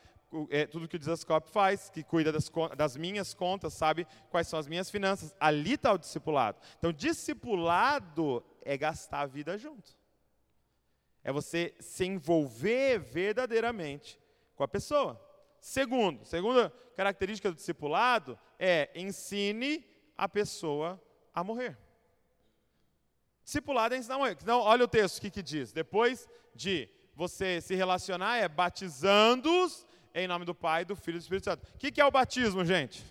é, 0.50 0.66
tudo 0.66 0.88
que 0.88 0.96
o 0.96 1.00
Desascope 1.00 1.52
faz, 1.52 1.90
que 1.90 2.06
cuida 2.06 2.32
das, 2.32 2.50
das, 2.78 2.96
minhas 2.96 3.34
contas, 3.34 3.74
sabe 3.74 4.08
quais 4.30 4.48
são 4.48 4.58
as 4.58 4.66
minhas 4.66 4.90
finanças. 4.90 5.36
Ali 5.38 5.74
está 5.74 5.92
o 5.92 5.98
discipulado. 5.98 6.58
Então, 6.80 6.94
discipulado 6.94 8.42
é 8.62 8.78
gastar 8.78 9.20
a 9.20 9.26
vida 9.26 9.58
junto. 9.58 9.92
É 11.22 11.34
você 11.34 11.76
se 11.82 12.06
envolver 12.06 12.98
verdadeiramente 13.00 14.18
com 14.56 14.64
a 14.64 14.68
pessoa. 14.70 15.22
Segundo, 15.60 16.24
segunda 16.24 16.70
característica 16.96 17.50
do 17.50 17.56
discipulado 17.56 18.40
é 18.58 18.90
ensine 18.96 19.86
a 20.18 20.30
pessoa 20.30 20.98
a 21.34 21.44
morrer. 21.44 21.78
Discipulado 23.44 23.96
é 23.96 23.98
ensinar 23.98 24.16
a 24.16 24.20
morrer. 24.20 24.38
Então, 24.42 24.62
olha 24.62 24.86
o 24.86 24.88
texto, 24.88 25.18
o 25.18 25.22
que, 25.22 25.30
que 25.30 25.44
diz? 25.44 25.74
Depois 25.74 26.30
de 26.56 26.90
você 27.16 27.62
se 27.62 27.76
relacionar, 27.76 28.38
é 28.38 28.48
batizando-os 28.48 29.86
em 30.14 30.28
nome 30.28 30.46
do 30.46 30.54
Pai, 30.54 30.86
do 30.86 30.96
Filho 30.96 31.16
e 31.16 31.20
do 31.20 31.24
Espírito 31.24 31.46
Santo. 31.46 31.68
O 31.74 31.78
que, 31.78 32.00
é 32.00 32.06
o 32.06 32.12
batismo, 32.12 32.64
gente? 32.64 33.04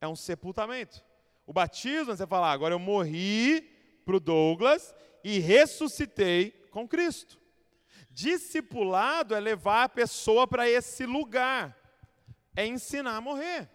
É 0.00 0.08
um 0.08 0.16
sepultamento. 0.16 1.04
O 1.46 1.52
batismo 1.52 2.12
é 2.12 2.16
você 2.16 2.26
falar, 2.26 2.52
agora 2.52 2.74
eu 2.74 2.78
morri 2.78 3.62
para 4.04 4.16
o 4.16 4.20
Douglas 4.20 4.94
e 5.22 5.38
ressuscitei 5.38 6.50
com 6.70 6.88
Cristo. 6.88 7.38
Discipulado 8.10 9.34
é 9.34 9.40
levar 9.40 9.84
a 9.84 9.88
pessoa 9.88 10.46
para 10.46 10.68
esse 10.68 11.04
lugar, 11.06 11.76
é 12.56 12.66
ensinar 12.66 13.16
a 13.16 13.20
morrer. 13.20 13.68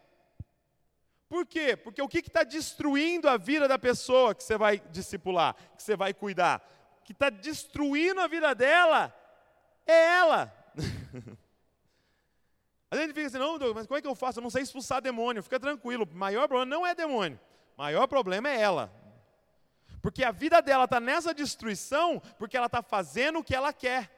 Por 1.28 1.46
quê? 1.46 1.76
Porque 1.76 2.02
o 2.02 2.08
que 2.08 2.20
está 2.20 2.44
destruindo 2.44 3.30
a 3.30 3.38
vida 3.38 3.68
da 3.68 3.78
pessoa 3.78 4.34
que 4.34 4.44
você 4.44 4.58
vai 4.58 4.80
discipular, 4.92 5.56
que 5.78 5.84
você 5.84 5.96
vai 5.96 6.14
cuidar? 6.14 6.79
Que 7.04 7.12
está 7.12 7.30
destruindo 7.30 8.22
a 8.22 8.28
vida 8.28 8.54
dela 8.54 9.16
é 9.86 10.16
ela. 10.18 10.54
A 12.92 12.96
gente 12.96 13.14
fica 13.14 13.28
assim, 13.28 13.38
não, 13.38 13.60
mas 13.74 13.86
como 13.86 14.00
é 14.00 14.02
que 14.02 14.08
eu 14.08 14.16
faço? 14.16 14.40
Eu 14.40 14.44
não 14.44 14.50
sei 14.50 14.64
expulsar 14.64 15.00
demônio. 15.00 15.44
Fica 15.44 15.60
tranquilo, 15.60 16.08
o 16.12 16.16
maior 16.16 16.48
problema 16.48 16.76
não 16.76 16.88
é 16.88 16.96
demônio. 16.96 17.40
O 17.78 17.82
maior 17.82 18.08
problema 18.08 18.50
é 18.50 18.60
ela. 18.60 18.92
Porque 20.02 20.24
a 20.24 20.32
vida 20.32 20.62
dela 20.62 20.86
está 20.86 21.00
nessa 21.00 21.34
destruição 21.34 22.20
porque 22.40 22.58
ela 22.58 22.66
está 22.66 22.82
fazendo 22.82 23.40
o 23.40 23.44
que 23.44 23.56
ela 23.56 23.72
quer. 23.72 24.10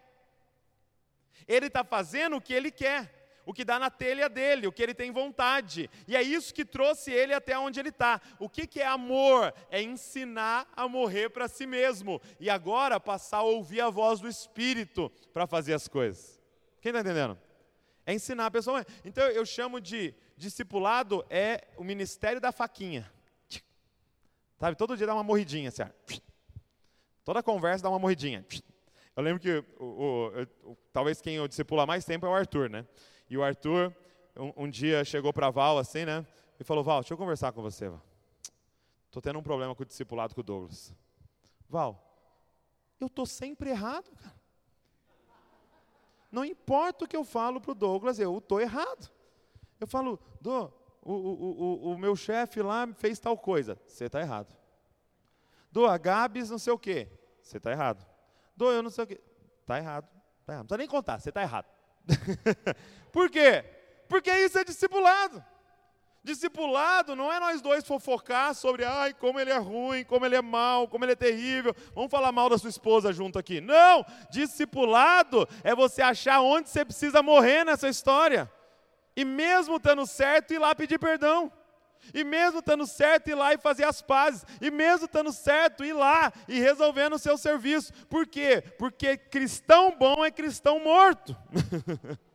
Ele 1.47 1.67
está 1.67 1.83
fazendo 1.83 2.37
o 2.37 2.41
que 2.41 2.53
ele 2.53 2.71
quer 2.71 3.20
o 3.51 3.53
que 3.53 3.65
dá 3.65 3.77
na 3.77 3.89
telha 3.89 4.29
dele, 4.29 4.65
o 4.65 4.71
que 4.71 4.81
ele 4.81 4.93
tem 4.93 5.11
vontade. 5.11 5.89
E 6.07 6.15
é 6.15 6.21
isso 6.21 6.53
que 6.53 6.63
trouxe 6.63 7.11
ele 7.11 7.33
até 7.33 7.59
onde 7.59 7.81
ele 7.81 7.89
está. 7.89 8.21
O 8.39 8.47
que, 8.47 8.65
que 8.65 8.79
é 8.79 8.87
amor? 8.87 9.53
É 9.69 9.81
ensinar 9.81 10.71
a 10.73 10.87
morrer 10.87 11.29
para 11.29 11.49
si 11.49 11.65
mesmo. 11.67 12.21
E 12.39 12.49
agora 12.49 12.97
passar 12.97 13.39
a 13.39 13.43
ouvir 13.43 13.81
a 13.81 13.89
voz 13.89 14.21
do 14.21 14.27
Espírito 14.29 15.11
para 15.33 15.45
fazer 15.45 15.73
as 15.73 15.85
coisas. 15.85 16.39
Quem 16.79 16.91
está 16.91 17.01
entendendo? 17.01 17.37
É 18.05 18.13
ensinar 18.13 18.45
a 18.45 18.51
pessoa. 18.51 18.85
Então 19.03 19.25
eu 19.25 19.45
chamo 19.45 19.81
de 19.81 20.15
discipulado 20.37 21.25
é 21.29 21.67
o 21.75 21.83
ministério 21.83 22.39
da 22.39 22.53
faquinha. 22.53 23.11
Sabe, 24.57 24.77
todo 24.77 24.95
dia 24.95 25.05
dá 25.05 25.13
uma 25.13 25.23
morridinha, 25.23 25.67
assim, 25.67 25.83
Toda 27.25 27.43
conversa 27.43 27.83
dá 27.83 27.89
uma 27.89 27.99
morridinha. 27.99 28.45
Eu 29.13 29.21
lembro 29.21 29.41
que 29.41 29.51
o, 29.77 29.85
o, 29.85 30.71
o, 30.71 30.77
talvez 30.93 31.19
quem 31.19 31.35
eu 31.35 31.47
discipula 31.49 31.85
mais 31.85 32.05
tempo 32.05 32.25
é 32.25 32.29
o 32.29 32.33
Arthur, 32.33 32.69
né? 32.69 32.85
E 33.31 33.37
o 33.37 33.43
Arthur, 33.45 33.95
um, 34.35 34.65
um 34.65 34.69
dia, 34.69 35.05
chegou 35.05 35.31
para 35.31 35.49
Val 35.49 35.77
assim, 35.77 36.03
né? 36.03 36.27
E 36.59 36.65
falou: 36.65 36.83
Val, 36.83 36.99
deixa 36.99 37.13
eu 37.13 37.17
conversar 37.17 37.53
com 37.53 37.61
você. 37.61 37.89
Estou 39.05 39.21
tendo 39.21 39.39
um 39.39 39.41
problema 39.41 39.73
com 39.73 39.83
o 39.83 39.85
discipulado 39.85 40.35
com 40.35 40.41
o 40.41 40.43
Douglas. 40.43 40.93
Val, 41.69 41.97
eu 42.99 43.07
estou 43.07 43.25
sempre 43.25 43.69
errado, 43.69 44.11
cara. 44.21 44.35
Não 46.29 46.43
importa 46.43 47.05
o 47.05 47.07
que 47.07 47.15
eu 47.15 47.23
falo 47.23 47.61
para 47.61 47.71
o 47.71 47.75
Douglas, 47.75 48.19
eu 48.19 48.37
estou 48.37 48.59
errado. 48.59 49.09
Eu 49.79 49.87
falo, 49.87 50.19
do, 50.41 50.65
o, 51.01 51.13
o, 51.13 51.61
o, 51.63 51.93
o 51.93 51.97
meu 51.97 52.17
chefe 52.17 52.61
lá 52.61 52.85
fez 52.95 53.17
tal 53.17 53.37
coisa. 53.37 53.79
Você 53.87 54.07
está 54.07 54.19
errado. 54.19 54.53
Do, 55.71 55.85
a 55.85 55.97
Gabs 55.97 56.49
não 56.49 56.59
sei 56.59 56.73
o 56.73 56.77
quê. 56.77 57.07
Você 57.41 57.55
está 57.55 57.71
errado. 57.71 58.05
Do, 58.57 58.69
eu 58.69 58.83
não 58.83 58.89
sei 58.89 59.05
o 59.05 59.07
quê. 59.07 59.21
Está 59.61 59.77
errado. 59.77 60.09
Tá 60.45 60.51
errado. 60.51 60.63
Não 60.63 60.67
precisa 60.67 60.77
nem 60.79 60.87
contar, 60.89 61.17
você 61.17 61.29
está 61.29 61.41
errado. 61.41 61.80
Por 63.11 63.29
quê? 63.29 63.63
Porque 64.07 64.31
isso 64.31 64.57
é 64.57 64.63
discipulado. 64.63 65.43
Discipulado 66.23 67.15
não 67.15 67.31
é 67.31 67.39
nós 67.39 67.61
dois 67.61 67.83
fofocar 67.83 68.53
sobre 68.53 68.85
ai, 68.85 69.11
como 69.13 69.39
ele 69.39 69.49
é 69.49 69.57
ruim, 69.57 70.03
como 70.03 70.23
ele 70.23 70.35
é 70.35 70.41
mal, 70.41 70.87
como 70.87 71.03
ele 71.03 71.13
é 71.13 71.15
terrível. 71.15 71.75
Vamos 71.95 72.11
falar 72.11 72.31
mal 72.31 72.47
da 72.47 72.59
sua 72.59 72.69
esposa 72.69 73.11
junto 73.11 73.39
aqui. 73.39 73.59
Não! 73.59 74.05
Discipulado 74.29 75.47
é 75.63 75.73
você 75.73 76.01
achar 76.01 76.41
onde 76.41 76.69
você 76.69 76.85
precisa 76.85 77.23
morrer 77.23 77.63
nessa 77.63 77.89
história. 77.89 78.51
E 79.15 79.25
mesmo 79.25 79.77
estando 79.77 80.05
certo, 80.05 80.53
ir 80.53 80.59
lá 80.59 80.75
pedir 80.75 80.99
perdão. 80.99 81.51
E 82.13 82.23
mesmo 82.23 82.59
estando 82.59 82.85
certo, 82.85 83.29
ir 83.29 83.35
lá 83.35 83.53
e 83.53 83.57
fazer 83.57 83.83
as 83.83 84.01
pazes. 84.01 84.45
E 84.59 84.69
mesmo 84.71 85.05
estando 85.05 85.31
certo, 85.31 85.83
ir 85.83 85.93
lá 85.93 86.31
e 86.47 86.59
resolvendo 86.59 87.13
o 87.13 87.19
seu 87.19 87.37
serviço. 87.37 87.93
Por 88.07 88.27
quê? 88.27 88.61
Porque 88.77 89.17
cristão 89.17 89.95
bom 89.97 90.23
é 90.23 90.31
cristão 90.31 90.79
morto. 90.79 91.35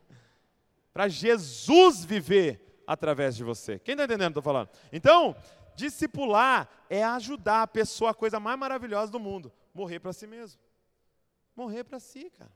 para 0.92 1.08
Jesus 1.08 2.04
viver 2.04 2.82
através 2.86 3.36
de 3.36 3.44
você. 3.44 3.78
Quem 3.78 3.92
está 3.92 4.04
entendendo 4.04 4.30
o 4.30 4.32
que 4.32 4.38
estou 4.38 4.42
falando? 4.42 4.70
Então, 4.90 5.36
discipular 5.74 6.68
é 6.88 7.04
ajudar 7.04 7.62
a 7.62 7.66
pessoa, 7.66 8.12
a 8.12 8.14
coisa 8.14 8.40
mais 8.40 8.58
maravilhosa 8.58 9.12
do 9.12 9.20
mundo, 9.20 9.52
morrer 9.74 10.00
para 10.00 10.14
si 10.14 10.26
mesmo. 10.26 10.58
Morrer 11.54 11.84
para 11.84 12.00
si, 12.00 12.30
cara. 12.30 12.50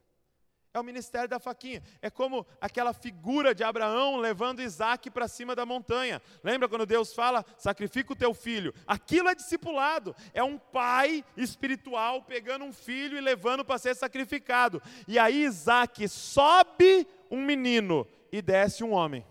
É 0.72 0.78
o 0.78 0.84
ministério 0.84 1.28
da 1.28 1.40
faquinha. 1.40 1.82
É 2.00 2.08
como 2.08 2.46
aquela 2.60 2.92
figura 2.92 3.52
de 3.52 3.64
Abraão 3.64 4.18
levando 4.18 4.62
Isaac 4.62 5.10
para 5.10 5.26
cima 5.26 5.56
da 5.56 5.66
montanha. 5.66 6.22
Lembra 6.44 6.68
quando 6.68 6.86
Deus 6.86 7.12
fala, 7.12 7.44
sacrifica 7.58 8.12
o 8.12 8.16
teu 8.16 8.32
filho? 8.32 8.72
Aquilo 8.86 9.28
é 9.28 9.34
discipulado. 9.34 10.14
É 10.32 10.44
um 10.44 10.56
pai 10.56 11.24
espiritual 11.36 12.22
pegando 12.22 12.64
um 12.64 12.72
filho 12.72 13.18
e 13.18 13.20
levando 13.20 13.64
para 13.64 13.78
ser 13.78 13.96
sacrificado. 13.96 14.80
E 15.08 15.18
aí 15.18 15.42
Isaac 15.42 16.08
sobe 16.08 17.04
um 17.28 17.44
menino 17.44 18.06
e 18.30 18.40
desce 18.40 18.84
um 18.84 18.92
homem. 18.92 19.26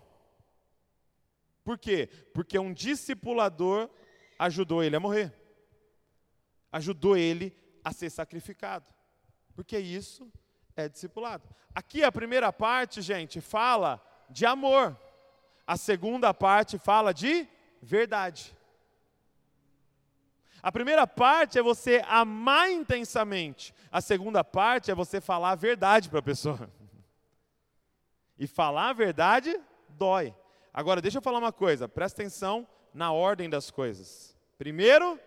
Por 1.64 1.78
quê? 1.78 2.10
Porque 2.34 2.58
um 2.58 2.74
discipulador 2.74 3.88
ajudou 4.38 4.84
ele 4.84 4.96
a 4.96 5.00
morrer. 5.00 5.32
Ajudou 6.70 7.16
ele 7.16 7.56
a 7.82 7.92
ser 7.92 8.10
sacrificado. 8.10 8.84
Porque 9.54 9.78
isso 9.78 10.30
é 10.76 10.88
discipulado. 10.88 11.44
Aqui 11.74 12.02
a 12.02 12.10
primeira 12.10 12.52
parte, 12.52 13.00
gente, 13.00 13.40
fala 13.40 14.00
de 14.28 14.44
amor. 14.44 14.96
A 15.66 15.76
segunda 15.76 16.34
parte 16.34 16.78
fala 16.78 17.12
de 17.12 17.46
verdade. 17.80 18.56
A 20.62 20.70
primeira 20.70 21.06
parte 21.06 21.58
é 21.58 21.62
você 21.62 22.02
amar 22.06 22.70
intensamente. 22.70 23.74
A 23.90 24.00
segunda 24.00 24.44
parte 24.44 24.90
é 24.90 24.94
você 24.94 25.20
falar 25.20 25.52
a 25.52 25.54
verdade 25.54 26.08
para 26.08 26.18
a 26.18 26.22
pessoa. 26.22 26.70
E 28.38 28.46
falar 28.46 28.90
a 28.90 28.92
verdade 28.92 29.58
dói. 29.88 30.34
Agora, 30.72 31.00
deixa 31.00 31.18
eu 31.18 31.22
falar 31.22 31.38
uma 31.38 31.52
coisa, 31.52 31.88
presta 31.88 32.22
atenção 32.22 32.66
na 32.92 33.12
ordem 33.12 33.48
das 33.48 33.70
coisas. 33.70 34.36
Primeiro, 34.58 35.18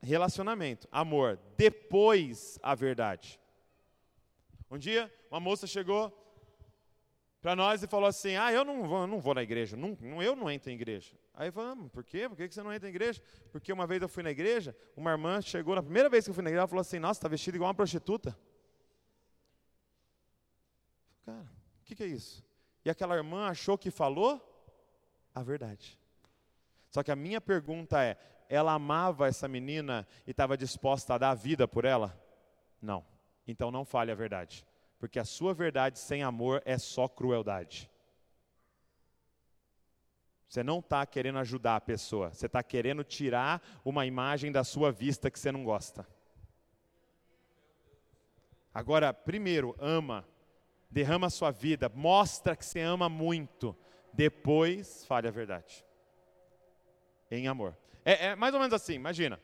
relacionamento, 0.00 0.88
amor. 0.90 1.38
Depois, 1.56 2.58
a 2.62 2.74
verdade. 2.74 3.40
Um 4.72 4.78
dia, 4.78 5.12
uma 5.30 5.38
moça 5.38 5.66
chegou 5.66 6.10
para 7.42 7.54
nós 7.54 7.82
e 7.82 7.86
falou 7.86 8.06
assim: 8.08 8.36
Ah, 8.36 8.50
eu 8.50 8.64
não 8.64 8.88
vou, 8.88 9.06
não 9.06 9.20
vou 9.20 9.34
na 9.34 9.42
igreja, 9.42 9.76
não, 9.76 9.98
eu 10.22 10.34
não 10.34 10.50
entro 10.50 10.70
em 10.70 10.74
igreja. 10.74 11.14
Aí 11.34 11.52
ah, 11.54 11.76
Por 11.92 12.02
quê? 12.02 12.26
Por 12.26 12.38
que 12.38 12.50
você 12.50 12.62
não 12.62 12.72
entra 12.72 12.88
em 12.88 12.90
igreja? 12.90 13.22
Porque 13.50 13.70
uma 13.70 13.86
vez 13.86 14.00
eu 14.00 14.08
fui 14.08 14.22
na 14.22 14.30
igreja, 14.30 14.74
uma 14.96 15.10
irmã 15.10 15.42
chegou, 15.42 15.74
na 15.74 15.82
primeira 15.82 16.08
vez 16.08 16.24
que 16.24 16.30
eu 16.30 16.34
fui 16.34 16.42
na 16.42 16.48
igreja, 16.48 16.60
ela 16.60 16.68
falou 16.68 16.80
assim: 16.80 16.98
Nossa, 16.98 17.18
está 17.18 17.28
vestida 17.28 17.54
igual 17.54 17.68
uma 17.68 17.74
prostituta. 17.74 18.34
Cara, 21.26 21.42
o 21.42 21.84
que, 21.84 21.94
que 21.94 22.02
é 22.02 22.06
isso? 22.06 22.42
E 22.82 22.88
aquela 22.88 23.14
irmã 23.14 23.48
achou 23.48 23.76
que 23.76 23.90
falou 23.90 24.40
a 25.34 25.42
verdade. 25.42 26.00
Só 26.88 27.02
que 27.02 27.10
a 27.10 27.16
minha 27.16 27.42
pergunta 27.42 28.02
é: 28.02 28.16
ela 28.48 28.72
amava 28.72 29.28
essa 29.28 29.46
menina 29.46 30.08
e 30.26 30.30
estava 30.30 30.56
disposta 30.56 31.12
a 31.12 31.18
dar 31.18 31.30
a 31.32 31.34
vida 31.34 31.68
por 31.68 31.84
ela? 31.84 32.18
Não. 32.80 33.11
Então 33.46 33.70
não 33.70 33.84
fale 33.84 34.10
a 34.10 34.14
verdade. 34.14 34.66
Porque 34.98 35.18
a 35.18 35.24
sua 35.24 35.52
verdade 35.52 35.98
sem 35.98 36.22
amor 36.22 36.62
é 36.64 36.78
só 36.78 37.08
crueldade. 37.08 37.90
Você 40.48 40.62
não 40.62 40.80
está 40.80 41.04
querendo 41.06 41.38
ajudar 41.38 41.76
a 41.76 41.80
pessoa, 41.80 42.30
você 42.30 42.44
está 42.46 42.62
querendo 42.62 43.02
tirar 43.02 43.62
uma 43.84 44.04
imagem 44.04 44.52
da 44.52 44.62
sua 44.62 44.92
vista 44.92 45.30
que 45.30 45.38
você 45.38 45.50
não 45.50 45.64
gosta. 45.64 46.06
Agora, 48.74 49.12
primeiro, 49.14 49.74
ama 49.78 50.26
derrama 50.92 51.28
a 51.28 51.30
sua 51.30 51.50
vida, 51.50 51.90
mostra 51.94 52.54
que 52.54 52.64
você 52.64 52.80
ama 52.80 53.08
muito, 53.08 53.74
depois 54.12 55.06
fale 55.06 55.26
a 55.26 55.30
verdade. 55.30 55.84
Em 57.30 57.48
amor. 57.48 57.74
É, 58.04 58.26
é 58.26 58.36
mais 58.36 58.52
ou 58.52 58.60
menos 58.60 58.74
assim, 58.74 58.92
imagina. 58.92 59.40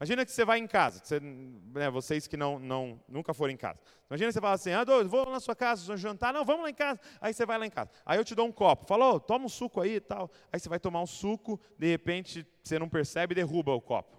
Imagina 0.00 0.24
que 0.24 0.32
você 0.32 0.46
vai 0.46 0.58
em 0.58 0.66
casa, 0.66 0.98
você, 1.04 1.20
né, 1.20 1.90
vocês 1.90 2.26
que 2.26 2.34
não, 2.34 2.58
não, 2.58 2.98
nunca 3.06 3.34
foram 3.34 3.52
em 3.52 3.56
casa. 3.56 3.78
Imagina 4.08 4.30
que 4.30 4.32
você 4.32 4.40
fala 4.40 4.54
assim, 4.54 4.72
ah, 4.72 4.82
vou 4.82 5.26
lá 5.26 5.32
na 5.32 5.40
sua 5.40 5.54
casa, 5.54 5.94
jantar. 5.94 6.32
Não, 6.32 6.42
vamos 6.42 6.62
lá 6.62 6.70
em 6.70 6.74
casa. 6.74 6.98
Aí 7.20 7.34
você 7.34 7.44
vai 7.44 7.58
lá 7.58 7.66
em 7.66 7.70
casa. 7.70 7.90
Aí 8.06 8.16
eu 8.18 8.24
te 8.24 8.34
dou 8.34 8.46
um 8.46 8.50
copo. 8.50 8.86
Falou, 8.86 9.20
toma 9.20 9.44
um 9.44 9.48
suco 9.48 9.78
aí 9.78 9.96
e 9.96 10.00
tal. 10.00 10.30
Aí 10.50 10.58
você 10.58 10.70
vai 10.70 10.80
tomar 10.80 11.02
um 11.02 11.06
suco, 11.06 11.60
de 11.78 11.86
repente 11.86 12.46
você 12.64 12.78
não 12.78 12.88
percebe 12.88 13.34
e 13.34 13.36
derruba 13.36 13.74
o 13.74 13.80
copo. 13.80 14.16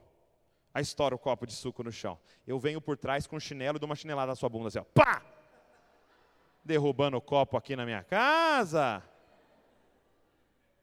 Aí 0.72 0.84
estoura 0.84 1.16
o 1.16 1.18
copo 1.18 1.48
de 1.48 1.54
suco 1.54 1.82
no 1.82 1.92
chão. 1.92 2.16
Eu 2.46 2.60
venho 2.60 2.80
por 2.80 2.96
trás 2.96 3.26
com 3.26 3.38
um 3.38 3.40
chinelo 3.40 3.78
e 3.78 3.80
dou 3.80 3.90
uma 3.90 3.96
chinelada 3.96 4.28
na 4.28 4.36
sua 4.36 4.50
bunda 4.50 4.68
assim, 4.68 4.78
ó. 4.78 4.84
Pá! 4.84 5.24
Derrubando 6.64 7.18
o 7.18 7.22
copo 7.22 7.58
aqui 7.58 7.76
na 7.76 7.86
minha 7.86 8.04
casa. 8.04 9.02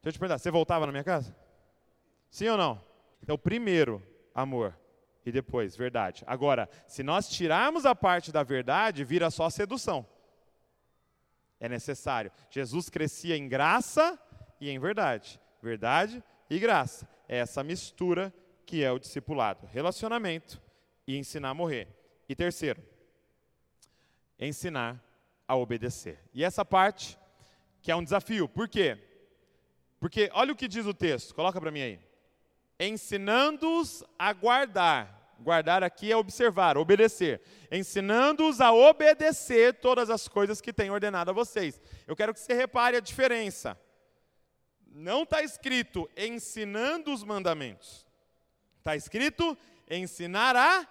Deixa 0.02 0.08
eu 0.08 0.12
te 0.12 0.18
perguntar, 0.18 0.38
você 0.38 0.50
voltava 0.50 0.86
na 0.86 0.90
minha 0.90 1.04
casa? 1.04 1.36
Sim 2.28 2.48
ou 2.48 2.56
não? 2.56 2.82
Então, 3.22 3.38
primeiro, 3.38 4.02
amor 4.34 4.74
e 5.24 5.32
depois 5.32 5.76
verdade. 5.76 6.24
Agora, 6.26 6.68
se 6.86 7.02
nós 7.02 7.28
tirarmos 7.28 7.84
a 7.84 7.94
parte 7.94 8.32
da 8.32 8.42
verdade, 8.42 9.04
vira 9.04 9.30
só 9.30 9.50
sedução. 9.50 10.06
É 11.60 11.68
necessário. 11.68 12.30
Jesus 12.50 12.88
crescia 12.88 13.36
em 13.36 13.48
graça 13.48 14.18
e 14.60 14.70
em 14.70 14.78
verdade. 14.78 15.40
Verdade 15.60 16.22
e 16.48 16.58
graça. 16.58 17.08
É 17.28 17.38
essa 17.38 17.62
mistura 17.62 18.32
que 18.64 18.82
é 18.82 18.90
o 18.90 18.98
discipulado. 18.98 19.66
Relacionamento 19.66 20.60
e 21.06 21.16
ensinar 21.16 21.50
a 21.50 21.54
morrer. 21.54 21.88
E 22.28 22.34
terceiro, 22.34 22.82
ensinar 24.38 25.02
a 25.46 25.56
obedecer. 25.56 26.20
E 26.32 26.44
essa 26.44 26.64
parte 26.64 27.18
que 27.80 27.90
é 27.90 27.96
um 27.96 28.04
desafio. 28.04 28.48
Por 28.48 28.68
quê? 28.68 28.98
Porque 29.98 30.30
olha 30.32 30.52
o 30.52 30.56
que 30.56 30.68
diz 30.68 30.86
o 30.86 30.94
texto. 30.94 31.34
Coloca 31.34 31.60
para 31.60 31.70
mim 31.70 31.80
aí. 31.80 32.07
Ensinando-os 32.78 34.04
a 34.18 34.32
guardar 34.32 35.18
Guardar 35.40 35.84
aqui 35.84 36.10
é 36.10 36.16
observar, 36.16 36.76
obedecer. 36.76 37.40
Ensinando-os 37.70 38.60
a 38.60 38.72
obedecer 38.72 39.74
todas 39.74 40.10
as 40.10 40.26
coisas 40.26 40.60
que 40.60 40.72
tenho 40.72 40.92
ordenado 40.92 41.30
a 41.30 41.34
vocês. 41.34 41.80
Eu 42.06 42.16
quero 42.16 42.34
que 42.34 42.40
você 42.40 42.54
repare 42.54 42.96
a 42.96 43.00
diferença. 43.00 43.78
Não 44.86 45.22
está 45.22 45.40
escrito 45.42 46.10
ensinando 46.16 47.12
os 47.12 47.22
mandamentos. 47.22 48.04
Está 48.78 48.96
escrito 48.96 49.56
ensinar 49.88 50.56
a 50.56 50.88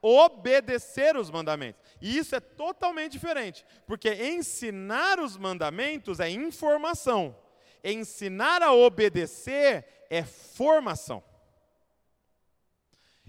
obedecer 0.00 1.16
os 1.16 1.28
mandamentos. 1.28 1.82
E 2.00 2.16
isso 2.16 2.36
é 2.36 2.40
totalmente 2.40 3.12
diferente, 3.12 3.66
porque 3.84 4.14
ensinar 4.14 5.18
os 5.18 5.36
mandamentos 5.36 6.20
é 6.20 6.30
informação, 6.30 7.36
ensinar 7.82 8.62
a 8.62 8.72
obedecer 8.72 10.06
é 10.08 10.22
formação. 10.22 11.24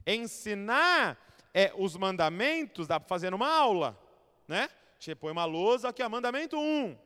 Ensinar 0.06 1.18
é, 1.54 1.72
os 1.76 1.96
mandamentos, 1.96 2.88
dá 2.88 3.00
para 3.00 3.10
fazer 3.10 3.30
numa 3.30 3.50
aula, 3.50 4.00
né? 4.48 4.70
Você 5.00 5.16
põe 5.16 5.32
uma 5.32 5.46
lousa 5.46 5.90
aqui, 5.90 6.04
ó, 6.04 6.10
mandamento 6.10 6.58
1, 6.58 6.62
um, 6.62 6.98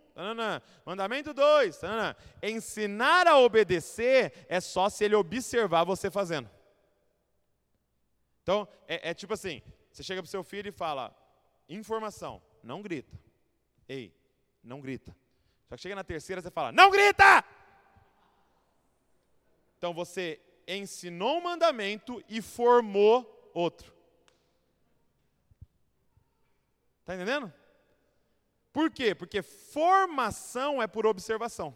mandamento 0.85 1.33
2. 1.33 1.81
Ensinar 2.41 3.27
a 3.27 3.37
obedecer 3.37 4.45
é 4.47 4.59
só 4.59 4.89
se 4.89 5.03
ele 5.03 5.15
observar 5.15 5.83
você 5.83 6.09
fazendo. 6.09 6.49
Então, 8.41 8.67
é, 8.87 9.11
é 9.11 9.13
tipo 9.13 9.33
assim: 9.33 9.61
você 9.91 10.03
chega 10.03 10.21
para 10.21 10.27
o 10.27 10.31
seu 10.31 10.43
filho 10.43 10.69
e 10.69 10.71
fala, 10.71 11.15
informação, 11.69 12.41
não 12.63 12.81
grita. 12.81 13.17
Ei, 13.87 14.13
não 14.63 14.81
grita. 14.81 15.15
Só 15.67 15.75
que 15.75 15.81
chega 15.81 15.95
na 15.95 16.03
terceira 16.03 16.41
você 16.41 16.51
fala, 16.51 16.71
não 16.71 16.89
grita! 16.89 17.43
Então 19.77 19.93
você 19.93 20.39
ensinou 20.67 21.37
um 21.37 21.43
mandamento 21.43 22.23
e 22.29 22.41
formou 22.41 23.51
outro. 23.53 23.93
Está 27.01 27.15
entendendo? 27.15 27.51
Por 28.71 28.89
quê? 28.89 29.13
Porque 29.13 29.41
formação 29.41 30.81
é 30.81 30.87
por 30.87 31.05
observação. 31.05 31.75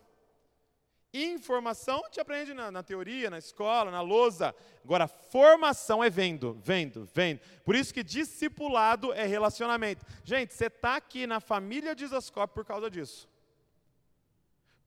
Informação 1.14 2.04
te 2.12 2.20
aprende 2.20 2.54
na, 2.54 2.70
na, 2.70 2.84
teoria, 2.84 3.30
na 3.30 3.38
escola, 3.38 3.90
na 3.90 4.02
lousa. 4.02 4.54
Agora, 4.84 5.08
formação 5.08 6.04
é 6.04 6.10
vendo, 6.10 6.54
vendo, 6.62 7.10
vendo. 7.14 7.40
Por 7.64 7.76
isso 7.76 7.94
que 7.94 8.04
discipulado 8.04 9.14
é 9.14 9.26
relacionamento. 9.26 10.06
Gente, 10.24 10.54
você 10.54 10.68
está 10.68 10.96
aqui 10.96 11.26
na 11.26 11.40
família 11.40 11.96
de 11.96 12.04
Isascope 12.04 12.54
por 12.54 12.66
causa 12.66 12.90
disso. 12.90 13.28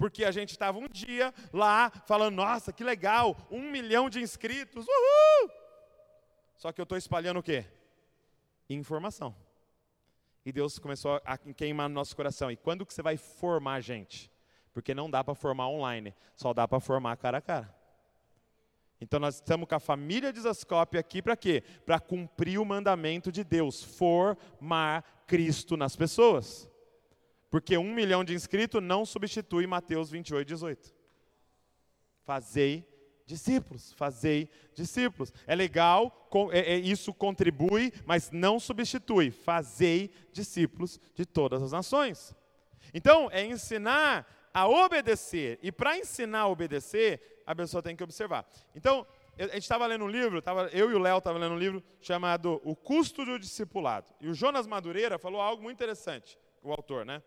Porque 0.00 0.24
a 0.24 0.30
gente 0.30 0.52
estava 0.52 0.78
um 0.78 0.88
dia 0.88 1.30
lá 1.52 1.90
falando, 1.90 2.36
nossa, 2.36 2.72
que 2.72 2.82
legal, 2.82 3.36
um 3.50 3.70
milhão 3.70 4.08
de 4.08 4.18
inscritos, 4.18 4.86
uhul! 4.88 5.50
Só 6.56 6.72
que 6.72 6.80
eu 6.80 6.84
estou 6.84 6.96
espalhando 6.96 7.40
o 7.40 7.42
quê? 7.42 7.66
Informação. 8.70 9.36
E 10.42 10.50
Deus 10.50 10.78
começou 10.78 11.20
a 11.22 11.36
queimar 11.36 11.86
no 11.86 11.94
nosso 11.94 12.16
coração. 12.16 12.50
E 12.50 12.56
quando 12.56 12.86
que 12.86 12.94
você 12.94 13.02
vai 13.02 13.18
formar 13.18 13.74
a 13.74 13.80
gente? 13.82 14.32
Porque 14.72 14.94
não 14.94 15.10
dá 15.10 15.22
para 15.22 15.34
formar 15.34 15.68
online, 15.68 16.14
só 16.34 16.54
dá 16.54 16.66
para 16.66 16.80
formar 16.80 17.18
cara 17.18 17.36
a 17.36 17.42
cara. 17.42 17.76
Então 19.02 19.20
nós 19.20 19.34
estamos 19.34 19.68
com 19.68 19.74
a 19.74 19.80
família 19.80 20.32
de 20.32 20.40
Zascope 20.40 20.96
aqui 20.96 21.20
para 21.20 21.36
quê? 21.36 21.62
Para 21.84 22.00
cumprir 22.00 22.58
o 22.58 22.64
mandamento 22.64 23.30
de 23.30 23.44
Deus, 23.44 23.84
formar 23.84 25.24
Cristo 25.26 25.76
nas 25.76 25.94
pessoas. 25.94 26.70
Porque 27.50 27.76
um 27.76 27.92
milhão 27.92 28.24
de 28.24 28.32
inscritos 28.32 28.80
não 28.80 29.04
substitui 29.04 29.66
Mateus 29.66 30.10
28, 30.10 30.46
18. 30.46 30.94
Fazei 32.22 32.88
discípulos, 33.26 33.92
fazei 33.92 34.48
discípulos. 34.74 35.32
É 35.46 35.54
legal, 35.54 36.28
é, 36.52 36.74
é, 36.74 36.76
isso 36.76 37.12
contribui, 37.12 37.92
mas 38.06 38.30
não 38.30 38.60
substitui. 38.60 39.30
Fazei 39.30 40.10
discípulos 40.32 41.00
de 41.14 41.26
todas 41.26 41.62
as 41.62 41.72
nações. 41.72 42.34
Então, 42.94 43.28
é 43.32 43.44
ensinar 43.44 44.50
a 44.54 44.68
obedecer. 44.68 45.58
E 45.62 45.72
para 45.72 45.98
ensinar 45.98 46.40
a 46.40 46.48
obedecer, 46.48 47.42
a 47.46 47.54
pessoa 47.54 47.82
tem 47.82 47.96
que 47.96 48.04
observar. 48.04 48.48
Então, 48.74 49.06
a 49.38 49.54
gente 49.54 49.62
estava 49.62 49.86
lendo 49.86 50.04
um 50.04 50.08
livro, 50.08 50.42
tava, 50.42 50.68
eu 50.68 50.90
e 50.90 50.94
o 50.94 50.98
Léo 50.98 51.18
estavam 51.18 51.40
lendo 51.40 51.54
um 51.54 51.58
livro 51.58 51.82
chamado 52.00 52.60
O 52.64 52.76
Custo 52.76 53.24
do 53.24 53.38
Discipulado. 53.38 54.12
E 54.20 54.28
o 54.28 54.34
Jonas 54.34 54.66
Madureira 54.66 55.18
falou 55.18 55.40
algo 55.40 55.62
muito 55.62 55.76
interessante, 55.76 56.38
o 56.62 56.70
autor, 56.70 57.06
né? 57.06 57.22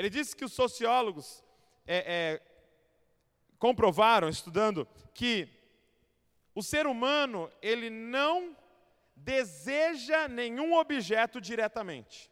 Ele 0.00 0.08
disse 0.08 0.34
que 0.34 0.46
os 0.46 0.54
sociólogos 0.54 1.44
é, 1.86 1.98
é, 1.98 2.42
comprovaram, 3.58 4.30
estudando, 4.30 4.88
que 5.12 5.46
o 6.54 6.62
ser 6.62 6.86
humano 6.86 7.52
ele 7.60 7.90
não 7.90 8.56
deseja 9.14 10.26
nenhum 10.26 10.72
objeto 10.72 11.38
diretamente. 11.38 12.30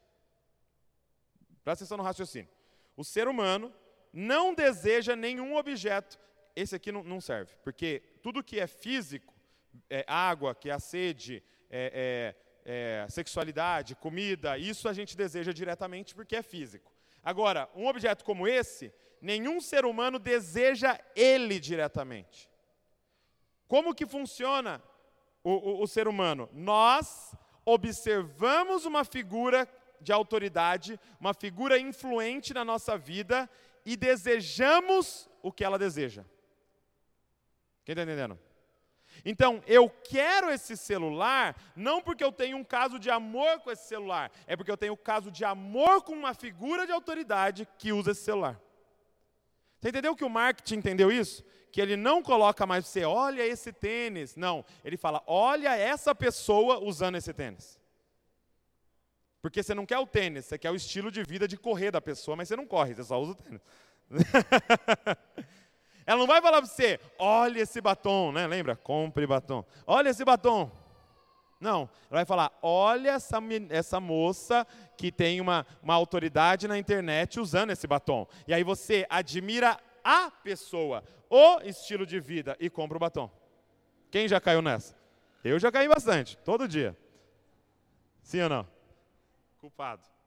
Presta 1.63 1.85
atenção 1.85 1.99
no 1.99 2.03
raciocínio. 2.03 2.49
O 2.97 3.05
ser 3.05 3.29
humano 3.29 3.71
não 4.15 4.55
deseja 4.55 5.15
nenhum 5.15 5.55
objeto. 5.55 6.19
Esse 6.57 6.75
aqui 6.75 6.91
não, 6.91 7.05
não 7.05 7.21
serve, 7.21 7.53
porque 7.63 8.03
tudo 8.23 8.43
que 8.43 8.59
é 8.59 8.67
físico, 8.67 9.35
é 9.91 10.07
água, 10.09 10.55
que 10.55 10.71
é 10.71 10.73
a 10.73 10.81
sede, 10.81 11.45
é, 11.69 12.35
é, 12.65 13.03
é, 13.05 13.07
sexualidade, 13.11 13.95
comida, 13.95 14.57
isso 14.57 14.89
a 14.89 14.95
gente 14.95 15.15
deseja 15.15 15.53
diretamente 15.53 16.15
porque 16.15 16.35
é 16.35 16.43
físico. 16.43 16.97
Agora, 17.29 17.69
um 17.75 17.87
objeto 17.87 18.25
como 18.25 18.49
esse, 18.49 18.91
nenhum 19.21 19.61
ser 19.61 19.85
humano 19.85 20.19
deseja 20.19 20.99
ele 21.15 21.61
diretamente. 21.61 22.49
Como 23.67 23.95
que 23.95 24.07
funciona 24.07 24.83
o, 25.45 25.51
o, 25.51 25.83
o 25.83 25.87
ser 25.87 26.09
humano? 26.09 26.49
Nós 26.55 27.37
observamos 27.67 28.87
uma 28.87 29.05
figura 29.05 29.69
de 30.01 30.11
autoridade, 30.11 30.99
uma 31.21 31.35
figura 31.35 31.79
influente 31.79 32.55
na 32.55 32.65
nossa 32.65 32.97
vida 32.97 33.47
e 33.85 33.95
desejamos 33.95 35.29
o 35.43 35.53
que 35.53 35.63
ela 35.63 35.79
deseja. 35.79 36.25
Quem 37.85 37.93
está 37.93 38.05
entendendo? 38.05 38.39
Então, 39.25 39.63
eu 39.67 39.89
quero 39.89 40.51
esse 40.51 40.77
celular 40.77 41.57
não 41.75 42.01
porque 42.01 42.23
eu 42.23 42.33
tenho 42.33 42.57
um 42.57 42.65
caso 42.65 42.99
de 42.99 43.11
amor 43.11 43.61
com 43.61 43.71
esse 43.71 43.87
celular, 43.87 44.31
é 44.47 44.57
porque 44.57 44.71
eu 44.71 44.77
tenho 44.77 44.95
um 44.95 44.97
caso 44.97 45.31
de 45.31 45.45
amor 45.45 46.03
com 46.03 46.13
uma 46.13 46.35
figura 46.35 46.87
de 46.87 46.93
autoridade 46.93 47.67
que 47.79 47.93
usa 47.93 48.13
esse 48.13 48.23
celular. 48.23 48.61
Você 49.81 49.91
entendeu 49.91 50.17
que 50.17 50.25
o 50.25 50.31
marketing 50.31 50.77
entendeu 50.77 51.11
isso? 51.11 51.45
Que 51.71 51.81
ele 51.81 51.97
não 51.97 52.23
coloca 52.23 52.67
mais 52.67 52.87
você, 52.87 53.05
olha 53.05 53.47
esse 53.47 53.73
tênis. 53.73 54.35
Não, 54.35 54.65
ele 54.85 54.97
fala, 54.97 55.23
olha 55.27 55.77
essa 55.77 56.15
pessoa 56.15 56.79
usando 56.79 57.17
esse 57.17 57.33
tênis. 57.33 57.79
Porque 59.41 59.63
você 59.63 59.75
não 59.75 59.87
quer 59.87 59.99
o 59.99 60.07
tênis, 60.07 60.47
você 60.47 60.59
quer 60.59 60.71
o 60.71 60.75
estilo 60.75 61.11
de 61.11 61.23
vida 61.23 61.47
de 61.47 61.57
correr 61.57 61.93
da 61.93 62.01
pessoa, 62.01 62.37
mas 62.37 62.49
você 62.49 62.57
não 62.57 62.67
corre, 62.67 62.95
você 62.95 63.05
só 63.05 63.21
usa 63.21 63.33
o 63.33 63.35
tênis. 63.37 63.63
Ela 66.09 66.21
não 66.21 66.27
vai 66.27 66.41
falar 66.41 66.63
para 66.63 66.67
você, 66.67 66.99
olha 67.19 67.61
esse 67.61 67.83
batom, 67.83 68.33
né? 68.33 68.47
Lembra? 68.47 68.75
Compre 68.75 69.27
batom. 69.27 69.63
Olha 69.87 70.09
esse 70.09 70.25
batom. 70.25 70.71
Não, 71.61 71.81
ela 72.11 72.21
vai 72.21 72.25
falar: 72.25 72.59
olha 72.63 73.11
essa, 73.11 73.37
essa 73.69 74.01
moça 74.01 74.67
que 74.97 75.13
tem 75.13 75.39
uma, 75.39 75.67
uma 75.83 75.93
autoridade 75.93 76.67
na 76.67 76.79
internet 76.79 77.39
usando 77.39 77.73
esse 77.73 77.87
batom. 77.87 78.27
E 78.47 78.55
aí 78.55 78.65
você 78.65 79.07
admira 79.11 79.79
a 80.03 80.31
pessoa, 80.31 81.05
o 81.29 81.61
estilo 81.61 82.07
de 82.07 82.19
vida 82.19 82.57
e 82.59 82.71
compra 82.71 82.97
o 82.97 83.01
batom. 83.01 83.31
Quem 84.11 84.27
já 84.27 84.41
caiu 84.41 84.63
nessa? 84.63 84.97
Eu 85.45 85.59
já 85.59 85.71
caí 85.71 85.89
bastante, 85.89 86.39
todo 86.39 86.67
dia. 86.67 86.97
Sim 88.23 88.45
ou 88.45 88.49
não? 88.49 88.69
Culpado. 89.61 90.18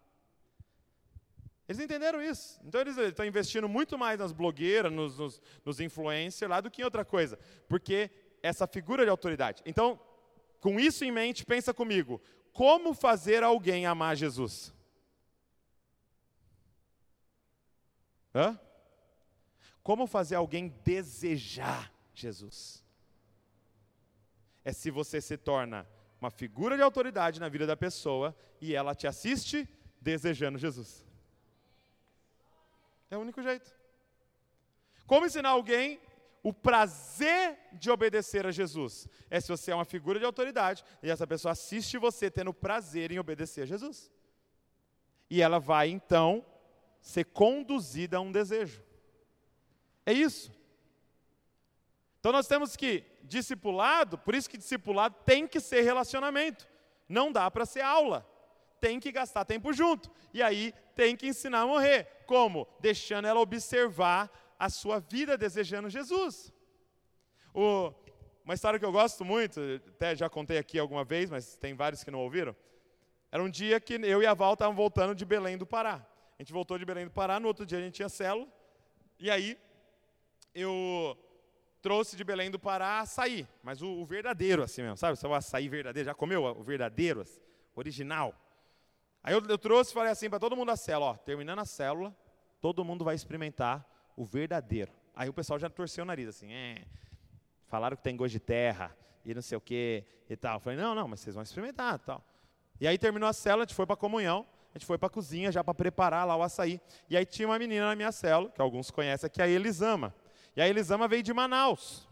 Eles 1.72 1.80
entenderam 1.80 2.22
isso. 2.22 2.59
Então 2.65 2.82
eles 2.82 2.97
estão 2.97 3.26
investindo 3.26 3.67
muito 3.69 3.97
mais 3.97 4.19
nas 4.19 4.34
blogueiras, 4.34 4.91
nos, 4.91 5.17
nos, 5.17 5.41
nos 5.63 5.80
influencers 5.80 6.49
lá 6.49 6.59
do 6.59 6.69
que 6.69 6.82
em 6.82 6.86
outra 6.86 7.05
coisa. 7.05 7.39
Porque 7.69 8.11
essa 8.43 8.67
figura 8.67 9.05
de 9.05 9.09
autoridade. 9.09 9.63
Então, 9.65 9.97
com 10.59 10.78
isso 10.78 11.05
em 11.05 11.11
mente, 11.11 11.45
pensa 11.45 11.74
comigo. 11.74 12.22
Como 12.51 12.93
fazer 12.93 13.41
alguém 13.41 13.86
amar 13.86 14.17
Jesus? 14.17 14.74
Hã? 18.36 18.59
Como 19.82 20.07
fazer 20.07 20.36
alguém 20.36 20.67
desejar 20.84 21.89
Jesus? 22.13 22.84
É 24.65 24.74
se 24.74 24.91
você 24.91 25.22
se 25.22 25.38
torna 25.38 25.88
uma 26.19 26.30
figura 26.30 26.76
de 26.76 26.84
autoridade 26.84 27.39
na 27.39 27.47
vida 27.47 27.65
da 27.65 27.78
pessoa 27.78 28.36
e 28.59 28.76
ela 28.76 28.93
te 28.93 29.07
assiste 29.07 29.65
desejando 30.01 30.57
Jesus. 30.57 31.09
É 33.12 33.18
o 33.18 33.20
único 33.20 33.41
jeito. 33.43 33.72
Como 35.05 35.26
ensinar 35.26 35.49
alguém 35.49 35.99
o 36.41 36.53
prazer 36.53 37.59
de 37.74 37.91
obedecer 37.91 38.47
a 38.47 38.51
Jesus? 38.51 39.07
É 39.30 39.39
se 39.39 39.49
você 39.49 39.72
é 39.72 39.76
uma 39.76 39.84
figura 39.84 40.18
de 40.18 40.26
autoridade 40.26 40.84
e 41.03 41.12
essa 41.12 41.28
pessoa 41.28 41.51
assiste 41.51 41.97
você 41.97 42.32
tendo 42.32 42.53
prazer 42.53 43.12
em 43.12 43.20
obedecer 43.20 43.64
a 43.64 43.66
Jesus. 43.66 44.09
E 45.30 45.41
ela 45.41 45.59
vai 45.59 45.89
então 45.89 46.45
ser 47.01 47.26
conduzida 47.26 48.16
a 48.16 48.22
um 48.22 48.32
desejo. 48.32 48.82
É 50.05 50.14
isso. 50.14 50.51
Então 52.20 52.32
nós 52.32 52.47
temos 52.47 52.78
que, 52.78 53.03
discipulado, 53.24 54.18
por 54.18 54.36
isso 54.36 54.49
que 54.49 54.57
discipulado 54.57 55.16
tem 55.26 55.45
que 55.47 55.59
ser 55.59 55.82
relacionamento. 55.82 56.66
Não 57.09 57.30
dá 57.30 57.51
para 57.51 57.66
ser 57.66 57.82
aula. 57.82 58.26
Tem 58.82 58.99
que 58.99 59.11
gastar 59.11 59.45
tempo 59.45 59.71
junto. 59.71 60.11
E 60.34 60.43
aí 60.43 60.73
tem 60.95 61.15
que 61.15 61.27
ensinar 61.27 61.61
a 61.61 61.67
morrer. 61.67 62.07
Como? 62.25 62.67
Deixando 62.79 63.27
ela 63.27 63.39
observar 63.39 64.29
a 64.59 64.69
sua 64.69 64.99
vida 64.99 65.38
desejando 65.38 65.89
Jesus. 65.89 66.51
O, 67.53 67.93
uma 68.43 68.53
história 68.53 68.79
que 68.79 68.86
eu 68.86 68.91
gosto 68.91 69.23
muito, 69.23 69.59
até 69.88 70.15
já 70.15 70.29
contei 70.29 70.57
aqui 70.57 70.77
alguma 70.77 71.03
vez, 71.03 71.29
mas 71.29 71.55
tem 71.55 71.73
vários 71.73 72.03
que 72.03 72.11
não 72.11 72.19
ouviram. 72.19 72.55
Era 73.32 73.41
um 73.41 73.49
dia 73.49 73.79
que 73.79 73.93
eu 73.93 74.21
e 74.21 74.25
a 74.25 74.34
Val 74.34 74.53
estavam 74.53 74.75
voltando 74.75 75.15
de 75.15 75.23
Belém 75.23 75.57
do 75.57 75.65
Pará. 75.65 76.05
A 76.38 76.41
gente 76.41 76.51
voltou 76.51 76.77
de 76.77 76.86
Belém 76.86 77.05
do 77.05 77.11
Pará, 77.11 77.39
no 77.39 77.47
outro 77.47 77.65
dia 77.65 77.77
a 77.77 77.82
gente 77.82 77.93
tinha 77.93 78.09
célula. 78.09 78.47
E 79.19 79.29
aí 79.29 79.57
eu 80.53 81.17
trouxe 81.82 82.15
de 82.15 82.23
Belém 82.23 82.51
do 82.51 82.59
Pará 82.59 82.99
açaí, 82.99 83.47
mas 83.63 83.82
o, 83.82 83.88
o 83.88 84.05
verdadeiro 84.05 84.63
assim 84.63 84.82
mesmo, 84.82 84.97
sabe? 84.97 85.17
O 85.23 85.34
açaí 85.34 85.69
verdadeiro, 85.69 86.07
já 86.07 86.13
comeu 86.13 86.43
o 86.43 86.63
verdadeiro, 86.63 87.23
original? 87.75 88.36
Aí 89.24 89.34
eu, 89.34 89.41
eu 89.47 89.57
trouxe 89.57 89.91
e 89.91 89.93
falei 89.93 90.11
assim 90.11 90.30
para 90.30 90.39
todo 90.39 90.55
mundo 90.55 90.67
da 90.67 90.76
célula, 90.76 91.11
ó, 91.11 91.13
terminando 91.15 91.59
a 91.59 91.65
célula, 91.65 92.15
todo 92.59 92.84
mundo 92.84 93.05
vai 93.05 93.15
experimentar 93.15 93.88
o 94.15 94.26
verdadeiro. 94.26 94.91
Aí 95.15 95.30
o 95.30 95.34
pessoal 95.34 95.59
já 95.59 95.69
torceu 95.69 96.03
o 96.03 96.07
nariz, 96.07 96.28
assim, 96.28 96.51
é, 96.51 96.86
falaram 97.67 97.95
que 97.95 98.03
tem 98.03 98.15
gosto 98.15 98.32
de 98.32 98.39
terra 98.39 98.95
e 99.24 99.34
não 99.34 99.41
sei 99.41 99.57
o 99.57 99.61
que 99.61 100.03
e 100.30 100.36
tal. 100.36 100.55
Eu 100.55 100.59
falei, 100.59 100.80
não, 100.80 100.95
não, 100.95 101.07
mas 101.07 101.19
vocês 101.19 101.36
vão 101.36 101.43
experimentar 101.43 101.99
tal. 101.99 102.24
E 102.80 102.88
aí 102.88 102.97
terminou 102.97 103.30
a 103.30 103.34
célula, 103.34 103.63
a 103.63 103.67
gente 103.67 103.76
foi 103.76 103.86
para 103.86 103.93
a 103.93 103.97
comunhão, 103.97 104.45
a 104.74 104.78
gente 104.78 104.86
foi 104.86 104.97
para 104.97 105.07
a 105.07 105.09
cozinha 105.09 105.51
já 105.51 105.63
para 105.63 105.74
preparar 105.74 106.26
lá 106.26 106.36
o 106.36 106.41
açaí. 106.41 106.82
E 107.09 107.15
aí 107.15 107.26
tinha 107.26 107.47
uma 107.47 107.59
menina 107.59 107.88
na 107.88 107.95
minha 107.95 108.11
célula, 108.11 108.49
que 108.49 108.61
alguns 108.61 108.89
conhecem 108.89 109.28
aqui, 109.28 109.41
a 109.41 109.47
Elisama. 109.47 110.15
E 110.55 110.61
a 110.61 110.67
Elisama 110.67 111.07
veio 111.07 111.22
de 111.22 111.34
Manaus. 111.34 112.09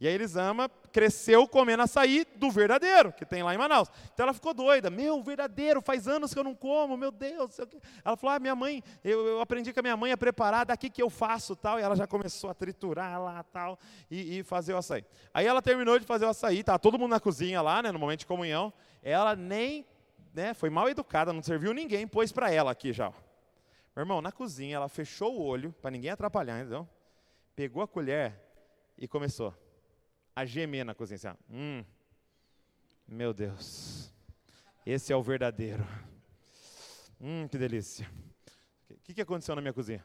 E 0.00 0.08
a 0.08 0.10
Elisama 0.10 0.70
cresceu 0.90 1.46
comendo 1.46 1.82
açaí 1.82 2.26
do 2.36 2.50
verdadeiro, 2.50 3.12
que 3.12 3.26
tem 3.26 3.42
lá 3.42 3.54
em 3.54 3.58
Manaus. 3.58 3.90
Então 4.14 4.24
ela 4.24 4.32
ficou 4.32 4.54
doida. 4.54 4.88
Meu, 4.88 5.22
verdadeiro, 5.22 5.82
faz 5.82 6.08
anos 6.08 6.32
que 6.32 6.38
eu 6.38 6.44
não 6.44 6.54
como, 6.54 6.96
meu 6.96 7.10
Deus. 7.10 7.58
Ela 8.02 8.16
falou, 8.16 8.34
ah, 8.34 8.40
minha 8.40 8.56
mãe, 8.56 8.82
eu, 9.04 9.26
eu, 9.26 9.40
aprendi 9.42 9.74
com 9.74 9.80
a 9.80 9.82
minha 9.82 9.96
mãe 9.98 10.10
a 10.10 10.16
preparar, 10.16 10.64
daqui 10.64 10.88
que 10.88 11.02
eu 11.02 11.10
faço 11.10 11.54
tal. 11.54 11.78
E 11.78 11.82
ela 11.82 11.94
já 11.94 12.06
começou 12.06 12.48
a 12.48 12.54
triturar 12.54 13.20
lá 13.20 13.42
tal, 13.42 13.78
e, 14.10 14.38
e 14.38 14.42
fazer 14.42 14.72
o 14.72 14.78
açaí. 14.78 15.04
Aí 15.34 15.46
ela 15.46 15.60
terminou 15.60 15.98
de 15.98 16.06
fazer 16.06 16.24
o 16.24 16.30
açaí, 16.30 16.64
tá 16.64 16.78
todo 16.78 16.98
mundo 16.98 17.10
na 17.10 17.20
cozinha 17.20 17.60
lá, 17.60 17.82
né, 17.82 17.92
no 17.92 17.98
momento 17.98 18.20
de 18.20 18.26
comunhão. 18.26 18.72
Ela 19.02 19.36
nem, 19.36 19.84
né, 20.32 20.54
foi 20.54 20.70
mal 20.70 20.88
educada, 20.88 21.30
não 21.30 21.42
serviu 21.42 21.74
ninguém, 21.74 22.08
pôs 22.08 22.32
para 22.32 22.50
ela 22.50 22.70
aqui 22.70 22.90
já. 22.90 23.10
Meu 23.94 24.02
irmão, 24.02 24.22
na 24.22 24.32
cozinha, 24.32 24.76
ela 24.76 24.88
fechou 24.88 25.36
o 25.36 25.42
olho, 25.42 25.74
para 25.82 25.90
ninguém 25.90 26.10
atrapalhar, 26.10 26.60
entendeu? 26.60 26.88
Pegou 27.54 27.82
a 27.82 27.88
colher 27.88 28.34
e 28.96 29.06
começou 29.06 29.54
a 30.40 30.46
gemer 30.46 30.84
na 30.84 30.94
cozinha. 30.94 31.16
Assim, 31.16 31.38
hum, 31.50 31.84
meu 33.06 33.34
Deus, 33.34 34.10
esse 34.86 35.12
é 35.12 35.16
o 35.16 35.22
verdadeiro. 35.22 35.86
Hum, 37.20 37.46
que 37.46 37.58
delícia. 37.58 38.10
O 38.90 38.96
que, 39.02 39.12
que 39.12 39.20
aconteceu 39.20 39.54
na 39.54 39.60
minha 39.60 39.74
cozinha? 39.74 40.04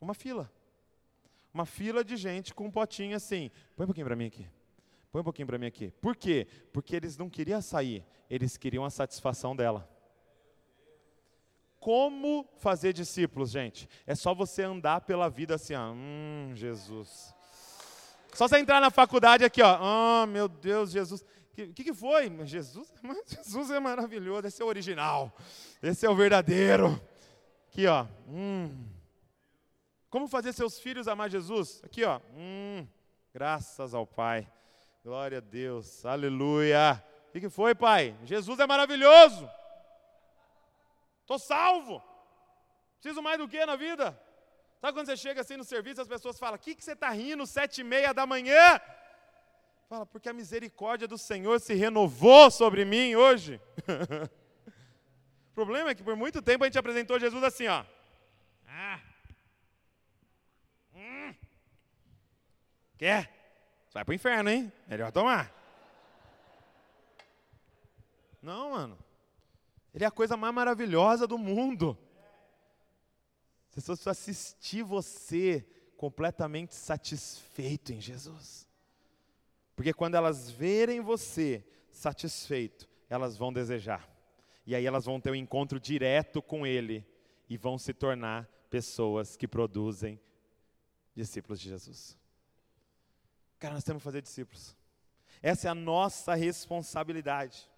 Uma 0.00 0.14
fila. 0.14 0.50
Uma 1.52 1.66
fila 1.66 2.04
de 2.04 2.16
gente 2.16 2.54
com 2.54 2.66
um 2.66 2.70
potinho 2.70 3.16
assim. 3.16 3.50
Põe 3.74 3.84
um 3.84 3.88
pouquinho 3.88 4.06
para 4.06 4.16
mim 4.16 4.26
aqui. 4.26 4.48
Põe 5.10 5.20
um 5.20 5.24
pouquinho 5.24 5.46
para 5.46 5.58
mim 5.58 5.66
aqui. 5.66 5.90
Por 6.00 6.14
quê? 6.14 6.46
Porque 6.72 6.94
eles 6.94 7.16
não 7.16 7.28
queriam 7.28 7.60
sair, 7.60 8.04
eles 8.30 8.56
queriam 8.56 8.84
a 8.84 8.90
satisfação 8.90 9.56
dela. 9.56 9.88
Como 11.80 12.48
fazer 12.58 12.92
discípulos, 12.92 13.50
gente? 13.50 13.88
É 14.06 14.14
só 14.14 14.34
você 14.34 14.62
andar 14.62 15.00
pela 15.00 15.28
vida 15.28 15.56
assim, 15.56 15.74
ó. 15.74 15.92
Hum, 15.92 16.52
Jesus. 16.54 17.34
Só 18.34 18.48
você 18.48 18.58
entrar 18.58 18.80
na 18.80 18.90
faculdade 18.90 19.44
aqui, 19.44 19.62
ó. 19.62 19.78
Oh, 19.80 20.26
meu 20.26 20.48
Deus, 20.48 20.90
Jesus. 20.90 21.20
O 21.20 21.54
que, 21.54 21.68
que, 21.68 21.84
que 21.84 21.94
foi? 21.94 22.28
Jesus, 22.44 22.92
Jesus 23.26 23.70
é 23.70 23.78
maravilhoso. 23.78 24.48
Esse 24.48 24.60
é 24.60 24.64
o 24.64 24.68
original. 24.68 25.32
Esse 25.80 26.04
é 26.04 26.10
o 26.10 26.16
verdadeiro. 26.16 27.00
Aqui, 27.68 27.86
ó. 27.86 28.06
Hum. 28.28 28.88
Como 30.10 30.26
fazer 30.26 30.52
seus 30.52 30.80
filhos 30.80 31.06
amar 31.06 31.30
Jesus? 31.30 31.80
Aqui, 31.84 32.04
ó. 32.04 32.20
Hum. 32.34 32.86
Graças 33.32 33.94
ao 33.94 34.04
Pai. 34.04 34.50
Glória 35.04 35.38
a 35.38 35.40
Deus. 35.40 36.04
Aleluia. 36.04 37.04
O 37.28 37.32
que, 37.32 37.40
que 37.40 37.48
foi, 37.48 37.72
Pai? 37.74 38.16
Jesus 38.24 38.58
é 38.58 38.66
maravilhoso. 38.66 39.48
Estou 41.20 41.38
salvo. 41.38 42.02
Preciso 43.00 43.22
mais 43.22 43.38
do 43.38 43.46
que 43.46 43.64
na 43.64 43.76
vida? 43.76 44.18
Sabe 44.84 44.98
quando 44.98 45.06
você 45.06 45.16
chega 45.16 45.40
assim 45.40 45.56
no 45.56 45.64
serviço, 45.64 46.02
as 46.02 46.06
pessoas 46.06 46.38
falam: 46.38 46.56
O 46.56 46.58
que, 46.58 46.74
que 46.74 46.84
você 46.84 46.92
está 46.92 47.08
rindo 47.08 47.46
sete 47.46 47.80
e 47.80 47.84
meia 47.84 48.12
da 48.12 48.26
manhã? 48.26 48.78
Fala, 49.88 50.04
porque 50.04 50.28
a 50.28 50.32
misericórdia 50.34 51.08
do 51.08 51.16
Senhor 51.16 51.58
se 51.58 51.72
renovou 51.72 52.50
sobre 52.50 52.84
mim 52.84 53.14
hoje. 53.14 53.58
o 55.48 55.54
problema 55.56 55.88
é 55.88 55.94
que 55.94 56.02
por 56.02 56.14
muito 56.16 56.42
tempo 56.42 56.64
a 56.64 56.66
gente 56.66 56.76
apresentou 56.76 57.18
Jesus 57.18 57.42
assim, 57.42 57.66
ó. 57.66 57.82
Ah. 58.68 59.00
Hum. 60.94 61.34
Quer? 62.98 63.30
Você 63.88 63.94
vai 63.94 64.04
o 64.06 64.12
inferno, 64.12 64.50
hein? 64.50 64.70
Melhor 64.86 65.10
tomar. 65.10 65.50
Não, 68.42 68.72
mano. 68.72 68.98
Ele 69.94 70.04
é 70.04 70.06
a 70.06 70.10
coisa 70.10 70.36
mais 70.36 70.52
maravilhosa 70.52 71.26
do 71.26 71.38
mundo. 71.38 71.96
As 73.74 73.82
pessoas 73.82 74.06
assistir 74.06 74.84
você 74.84 75.66
completamente 75.96 76.76
satisfeito 76.76 77.92
em 77.92 78.00
Jesus. 78.00 78.68
Porque 79.74 79.92
quando 79.92 80.14
elas 80.14 80.48
verem 80.48 81.00
você 81.00 81.66
satisfeito, 81.90 82.88
elas 83.10 83.36
vão 83.36 83.52
desejar. 83.52 84.08
E 84.64 84.76
aí 84.76 84.86
elas 84.86 85.04
vão 85.04 85.20
ter 85.20 85.32
um 85.32 85.34
encontro 85.34 85.80
direto 85.80 86.40
com 86.40 86.64
Ele 86.64 87.04
e 87.48 87.56
vão 87.56 87.76
se 87.76 87.92
tornar 87.92 88.48
pessoas 88.70 89.36
que 89.36 89.48
produzem 89.48 90.20
discípulos 91.12 91.58
de 91.58 91.70
Jesus. 91.70 92.16
Cara, 93.58 93.74
nós 93.74 93.82
temos 93.82 94.02
que 94.02 94.04
fazer 94.04 94.22
discípulos. 94.22 94.76
Essa 95.42 95.66
é 95.66 95.70
a 95.72 95.74
nossa 95.74 96.34
responsabilidade. 96.34 97.68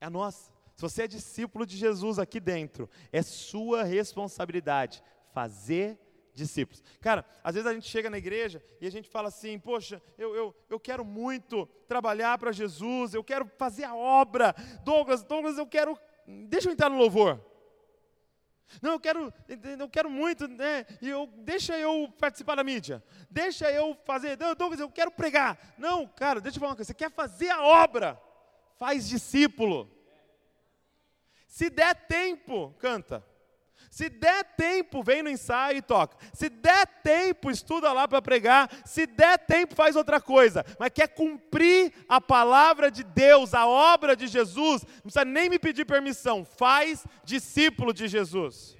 É 0.00 0.06
a 0.06 0.10
nossa. 0.10 0.51
Se 0.74 0.82
você 0.82 1.02
é 1.02 1.06
discípulo 1.06 1.66
de 1.66 1.76
Jesus 1.76 2.18
aqui 2.18 2.40
dentro, 2.40 2.88
é 3.12 3.22
sua 3.22 3.82
responsabilidade 3.84 5.02
fazer 5.32 5.98
discípulos. 6.34 6.82
Cara, 7.00 7.24
às 7.42 7.54
vezes 7.54 7.68
a 7.68 7.74
gente 7.74 7.88
chega 7.88 8.08
na 8.08 8.18
igreja 8.18 8.62
e 8.80 8.86
a 8.86 8.90
gente 8.90 9.08
fala 9.08 9.28
assim: 9.28 9.58
Poxa, 9.58 10.02
eu, 10.16 10.34
eu, 10.34 10.56
eu 10.68 10.80
quero 10.80 11.04
muito 11.04 11.66
trabalhar 11.86 12.38
para 12.38 12.52
Jesus, 12.52 13.14
eu 13.14 13.24
quero 13.24 13.46
fazer 13.58 13.84
a 13.84 13.94
obra. 13.94 14.54
Douglas, 14.84 15.22
Douglas, 15.22 15.58
eu 15.58 15.66
quero. 15.66 15.98
Deixa 16.48 16.68
eu 16.68 16.72
entrar 16.72 16.88
no 16.88 16.98
louvor. 16.98 17.40
Não, 18.80 18.92
eu 18.92 19.00
quero, 19.00 19.32
eu 19.78 19.88
quero 19.88 20.08
muito, 20.08 20.48
né? 20.48 20.86
E 21.02 21.08
eu, 21.08 21.26
deixa 21.38 21.78
eu 21.78 22.10
participar 22.18 22.54
da 22.54 22.64
mídia. 22.64 23.02
Deixa 23.30 23.70
eu 23.70 23.94
fazer. 24.04 24.36
Douglas, 24.36 24.80
eu 24.80 24.88
quero 24.88 25.10
pregar. 25.10 25.74
Não, 25.76 26.06
cara, 26.06 26.40
deixa 26.40 26.56
eu 26.56 26.60
falar 26.60 26.70
uma 26.70 26.76
coisa. 26.76 26.88
Você 26.88 26.94
quer 26.94 27.10
fazer 27.10 27.50
a 27.50 27.62
obra? 27.62 28.18
Faz 28.78 29.06
discípulo. 29.08 29.90
Se 31.52 31.68
der 31.68 31.94
tempo, 31.94 32.74
canta. 32.78 33.22
Se 33.90 34.08
der 34.08 34.42
tempo, 34.56 35.02
vem 35.02 35.22
no 35.22 35.28
ensaio 35.28 35.76
e 35.76 35.82
toca. 35.82 36.16
Se 36.32 36.48
der 36.48 36.86
tempo, 37.02 37.50
estuda 37.50 37.92
lá 37.92 38.08
para 38.08 38.22
pregar. 38.22 38.70
Se 38.86 39.06
der 39.06 39.36
tempo, 39.36 39.74
faz 39.74 39.94
outra 39.94 40.18
coisa. 40.18 40.64
Mas 40.78 40.88
quer 40.94 41.08
cumprir 41.08 41.92
a 42.08 42.22
palavra 42.22 42.90
de 42.90 43.04
Deus, 43.04 43.52
a 43.52 43.66
obra 43.66 44.16
de 44.16 44.28
Jesus, 44.28 44.82
não 44.82 45.02
precisa 45.02 45.26
nem 45.26 45.50
me 45.50 45.58
pedir 45.58 45.84
permissão. 45.84 46.42
Faz 46.42 47.06
discípulo 47.22 47.92
de 47.92 48.08
Jesus. 48.08 48.74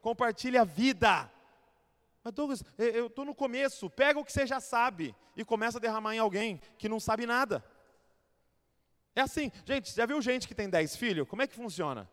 Compartilha 0.00 0.60
a 0.60 0.64
vida. 0.64 1.28
Mas 2.22 2.32
Douglas, 2.32 2.62
eu 2.78 3.08
estou 3.08 3.24
no 3.24 3.34
começo. 3.34 3.90
Pega 3.90 4.20
o 4.20 4.24
que 4.24 4.32
você 4.32 4.46
já 4.46 4.60
sabe 4.60 5.16
e 5.36 5.44
começa 5.44 5.78
a 5.78 5.80
derramar 5.80 6.14
em 6.14 6.20
alguém 6.20 6.60
que 6.78 6.88
não 6.88 7.00
sabe 7.00 7.26
nada. 7.26 7.64
É 9.14 9.20
assim, 9.20 9.52
gente, 9.64 9.94
já 9.94 10.06
viu 10.06 10.20
gente 10.20 10.48
que 10.48 10.54
tem 10.54 10.68
10 10.68 10.96
filhos? 10.96 11.28
Como 11.28 11.42
é 11.42 11.46
que 11.46 11.54
funciona? 11.54 12.08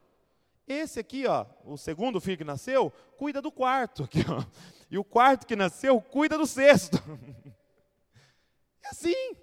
Esse 0.68 1.00
aqui, 1.00 1.26
ó, 1.26 1.46
o 1.66 1.78
segundo 1.78 2.22
filho 2.22 2.38
que 2.38 2.44
nasceu, 2.44 2.92
cuida 3.18 3.42
do 3.42 3.52
quarto. 3.52 4.04
Aqui, 4.04 4.24
ó. 4.30 4.44
E 4.90 4.98
o 4.98 5.04
quarto 5.04 5.48
que 5.48 5.56
nasceu, 5.56 6.00
cuida 6.02 6.38
do 6.38 6.46
sexto. 6.46 6.98
É 8.84 8.90
assim. 8.90 9.36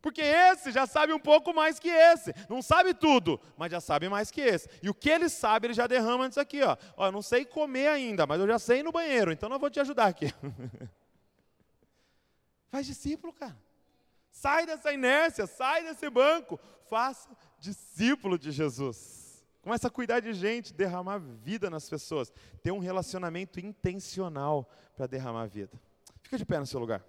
Porque 0.00 0.20
esse 0.20 0.70
já 0.70 0.86
sabe 0.86 1.12
um 1.12 1.18
pouco 1.18 1.54
mais 1.54 1.78
que 1.78 1.88
esse. 1.88 2.34
Não 2.48 2.60
sabe 2.60 2.92
tudo, 2.92 3.40
mas 3.56 3.72
já 3.72 3.80
sabe 3.80 4.10
mais 4.10 4.30
que 4.30 4.42
esse. 4.42 4.68
E 4.82 4.90
o 4.90 4.94
que 4.94 5.08
ele 5.08 5.28
sabe, 5.28 5.66
ele 5.66 5.74
já 5.74 5.86
derrama 5.86 6.24
antes 6.24 6.36
aqui. 6.36 6.62
Ó. 6.62 6.76
ó 6.96 7.06
eu 7.06 7.12
não 7.12 7.22
sei 7.22 7.46
comer 7.46 7.88
ainda, 7.88 8.26
mas 8.26 8.38
eu 8.38 8.46
já 8.46 8.58
sei 8.58 8.80
ir 8.80 8.82
no 8.82 8.92
banheiro, 8.92 9.32
então 9.32 9.50
eu 9.50 9.58
vou 9.58 9.70
te 9.70 9.80
ajudar 9.80 10.04
aqui. 10.04 10.32
Faz 12.70 12.86
discípulo, 12.86 13.32
cara. 13.32 13.56
Sai 14.30 14.66
dessa 14.66 14.92
inércia, 14.92 15.46
sai 15.46 15.82
desse 15.82 16.08
banco. 16.10 16.60
Faça 16.88 17.28
discípulo 17.58 18.38
de 18.38 18.50
Jesus. 18.50 19.44
Começa 19.62 19.88
a 19.88 19.90
cuidar 19.90 20.20
de 20.20 20.32
gente, 20.32 20.72
derramar 20.72 21.18
vida 21.18 21.68
nas 21.68 21.88
pessoas. 21.88 22.32
Ter 22.62 22.72
um 22.72 22.78
relacionamento 22.78 23.60
intencional 23.60 24.68
para 24.96 25.06
derramar 25.06 25.46
vida. 25.46 25.78
Fica 26.22 26.38
de 26.38 26.44
pé 26.46 26.58
no 26.58 26.66
seu 26.66 26.80
lugar. 26.80 27.04